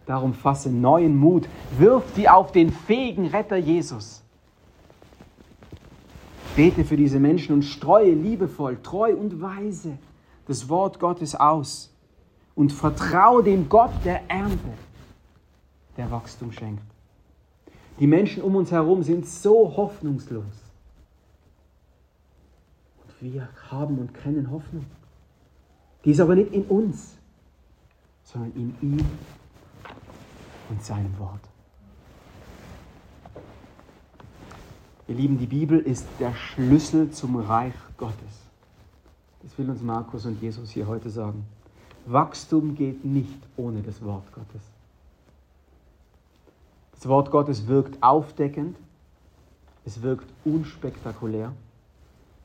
Darum 0.07 0.33
fasse 0.33 0.71
neuen 0.71 1.15
Mut, 1.15 1.47
wirf 1.77 2.03
sie 2.15 2.27
auf 2.27 2.51
den 2.51 2.71
fähigen 2.71 3.27
Retter 3.27 3.57
Jesus. 3.57 4.23
Bete 6.55 6.85
für 6.85 6.97
diese 6.97 7.19
Menschen 7.19 7.53
und 7.53 7.61
streue 7.61 8.11
liebevoll, 8.11 8.81
treu 8.81 9.15
und 9.15 9.39
weise 9.41 9.99
das 10.47 10.69
Wort 10.69 10.99
Gottes 10.99 11.35
aus 11.35 11.93
und 12.55 12.73
vertraue 12.73 13.43
dem 13.43 13.69
Gott 13.69 13.93
der 14.03 14.27
Ernte, 14.27 14.73
der 15.97 16.09
Wachstum 16.09 16.51
schenkt. 16.51 16.88
Die 17.99 18.07
Menschen 18.07 18.41
um 18.43 18.55
uns 18.55 18.71
herum 18.71 19.03
sind 19.03 19.27
so 19.27 19.75
hoffnungslos. 19.75 20.45
Und 23.03 23.33
wir 23.33 23.49
haben 23.69 23.99
und 23.99 24.13
kennen 24.13 24.49
Hoffnung. 24.49 24.85
Die 26.05 26.11
ist 26.11 26.21
aber 26.21 26.35
nicht 26.35 26.53
in 26.53 26.63
uns, 26.63 27.17
sondern 28.23 28.53
in 28.53 28.75
ihm 28.81 29.05
und 30.69 30.83
seinem 30.83 31.17
Wort. 31.19 31.41
Ihr 35.09 35.15
Lieben, 35.15 35.37
die 35.37 35.47
Bibel 35.47 35.79
ist 35.79 36.05
der 36.19 36.33
Schlüssel 36.35 37.09
zum 37.11 37.35
Reich 37.35 37.73
Gottes. 37.97 38.45
Das 39.41 39.57
will 39.57 39.69
uns 39.69 39.81
Markus 39.81 40.25
und 40.25 40.41
Jesus 40.41 40.69
hier 40.69 40.87
heute 40.87 41.09
sagen. 41.09 41.45
Wachstum 42.05 42.75
geht 42.75 43.03
nicht 43.03 43.39
ohne 43.57 43.81
das 43.81 44.01
Wort 44.03 44.31
Gottes. 44.31 44.61
Das 46.99 47.07
Wort 47.07 47.31
Gottes 47.31 47.65
wirkt 47.67 48.03
aufdeckend, 48.03 48.75
es 49.85 50.01
wirkt 50.01 50.27
unspektakulär 50.43 51.53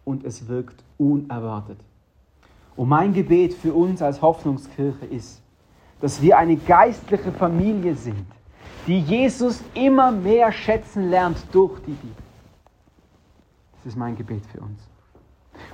und 0.04 0.24
es 0.24 0.46
wirkt 0.46 0.84
unerwartet. 0.96 1.78
Und 2.76 2.88
mein 2.88 3.12
Gebet 3.12 3.54
für 3.54 3.74
uns 3.74 4.00
als 4.00 4.22
Hoffnungskirche 4.22 5.06
ist, 5.06 5.42
dass 6.00 6.22
wir 6.22 6.38
eine 6.38 6.56
geistliche 6.56 7.32
Familie 7.32 7.96
sind, 7.96 8.26
die 8.86 9.00
Jesus 9.00 9.60
immer 9.74 10.12
mehr 10.12 10.52
schätzen 10.52 11.10
lernt 11.10 11.38
durch 11.50 11.80
die 11.80 11.90
Bibel. 11.90 12.22
Das 13.78 13.86
ist 13.86 13.98
mein 13.98 14.16
Gebet 14.16 14.46
für 14.46 14.60
uns. 14.60 14.78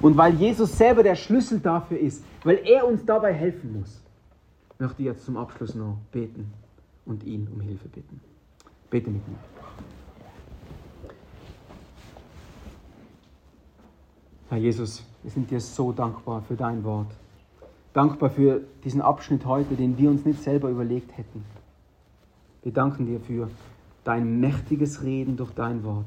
Und 0.01 0.16
weil 0.16 0.35
Jesus 0.37 0.79
selber 0.79 1.03
der 1.03 1.16
Schlüssel 1.16 1.61
dafür 1.61 1.99
ist, 1.99 2.25
weil 2.45 2.62
er 2.64 2.87
uns 2.87 3.05
dabei 3.05 3.35
helfen 3.35 3.79
muss, 3.79 4.01
möchte 4.79 5.03
ich 5.03 5.07
jetzt 5.07 5.27
zum 5.27 5.37
Abschluss 5.37 5.75
noch 5.75 5.99
beten 6.12 6.51
und 7.05 7.25
ihn 7.25 7.47
um 7.53 7.61
Hilfe 7.61 7.88
bitten. 7.88 8.30
Bete 8.90 9.11
mit 9.11 9.26
mir. 9.26 9.37
Herr 14.48 14.59
Jesus, 14.59 15.05
wir 15.22 15.31
sind 15.31 15.50
dir 15.50 15.61
so 15.61 15.92
dankbar 15.92 16.42
für 16.42 16.57
dein 16.57 16.83
Wort 16.83 17.14
dankbar 17.92 18.31
für 18.31 18.62
diesen 18.85 19.00
Abschnitt 19.00 19.44
heute, 19.44 19.74
den 19.74 19.98
wir 19.98 20.11
uns 20.11 20.24
nicht 20.24 20.42
selber 20.42 20.70
überlegt 20.70 21.16
hätten. 21.16 21.44
Wir 22.62 22.72
danken 22.72 23.07
dir 23.07 23.20
für 23.20 23.50
dein 24.05 24.40
mächtiges 24.40 25.03
Reden 25.03 25.37
durch 25.37 25.53
dein 25.53 25.83
Wort, 25.85 26.07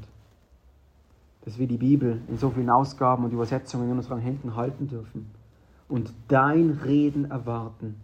dass 1.46 1.58
wir 1.58 1.68
die 1.68 1.78
Bibel 1.78 2.22
in 2.28 2.38
so 2.38 2.50
vielen 2.52 2.70
Ausgaben 2.70 3.26
und 3.26 3.32
Übersetzungen 3.32 3.92
in 3.92 3.98
unseren 3.98 4.20
Händen 4.20 4.56
halten 4.56 4.88
dürfen 4.88 5.30
und 5.90 6.14
dein 6.28 6.72
Reden 6.84 7.30
erwarten 7.30 7.96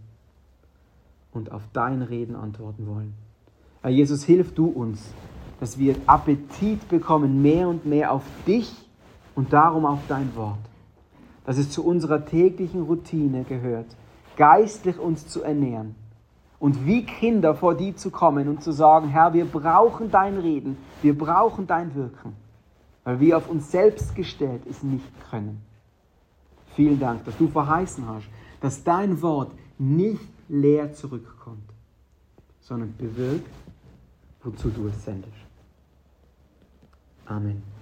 und 1.32 1.52
auf 1.52 1.62
dein 1.72 2.02
Reden 2.02 2.36
antworten 2.36 2.86
wollen. 2.86 3.14
Herr 3.82 3.90
Jesus, 3.90 4.24
hilf 4.24 4.54
du 4.54 4.66
uns, 4.66 5.02
dass 5.58 5.78
wir 5.78 5.96
Appetit 6.06 6.88
bekommen, 6.88 7.42
mehr 7.42 7.68
und 7.68 7.86
mehr 7.86 8.12
auf 8.12 8.22
dich 8.46 8.72
und 9.34 9.52
darum 9.52 9.86
auf 9.86 10.00
dein 10.08 10.34
Wort 10.36 10.58
dass 11.50 11.58
es 11.58 11.70
zu 11.70 11.84
unserer 11.84 12.24
täglichen 12.26 12.82
Routine 12.82 13.42
gehört, 13.42 13.86
geistlich 14.36 14.98
uns 14.98 15.26
zu 15.26 15.42
ernähren 15.42 15.94
und 16.60 16.86
wie 16.86 17.04
Kinder 17.04 17.54
vor 17.54 17.74
die 17.74 17.94
zu 17.96 18.10
kommen 18.10 18.48
und 18.48 18.62
zu 18.62 18.72
sagen, 18.72 19.08
Herr, 19.08 19.32
wir 19.32 19.46
brauchen 19.46 20.12
dein 20.12 20.38
Reden, 20.38 20.76
wir 21.02 21.18
brauchen 21.18 21.66
dein 21.66 21.94
Wirken, 21.94 22.36
weil 23.04 23.18
wir 23.18 23.36
auf 23.36 23.48
uns 23.48 23.70
selbst 23.70 24.14
gestellt 24.14 24.62
es 24.68 24.84
nicht 24.84 25.10
können. 25.30 25.60
Vielen 26.76 27.00
Dank, 27.00 27.24
dass 27.24 27.36
du 27.36 27.48
verheißen 27.48 28.06
hast, 28.06 28.28
dass 28.60 28.84
dein 28.84 29.20
Wort 29.20 29.50
nicht 29.76 30.20
leer 30.48 30.92
zurückkommt, 30.92 31.68
sondern 32.60 32.94
bewirkt, 32.96 33.48
wozu 34.42 34.70
du 34.70 34.88
es 34.88 35.04
sendest. 35.04 35.34
Amen. 37.26 37.62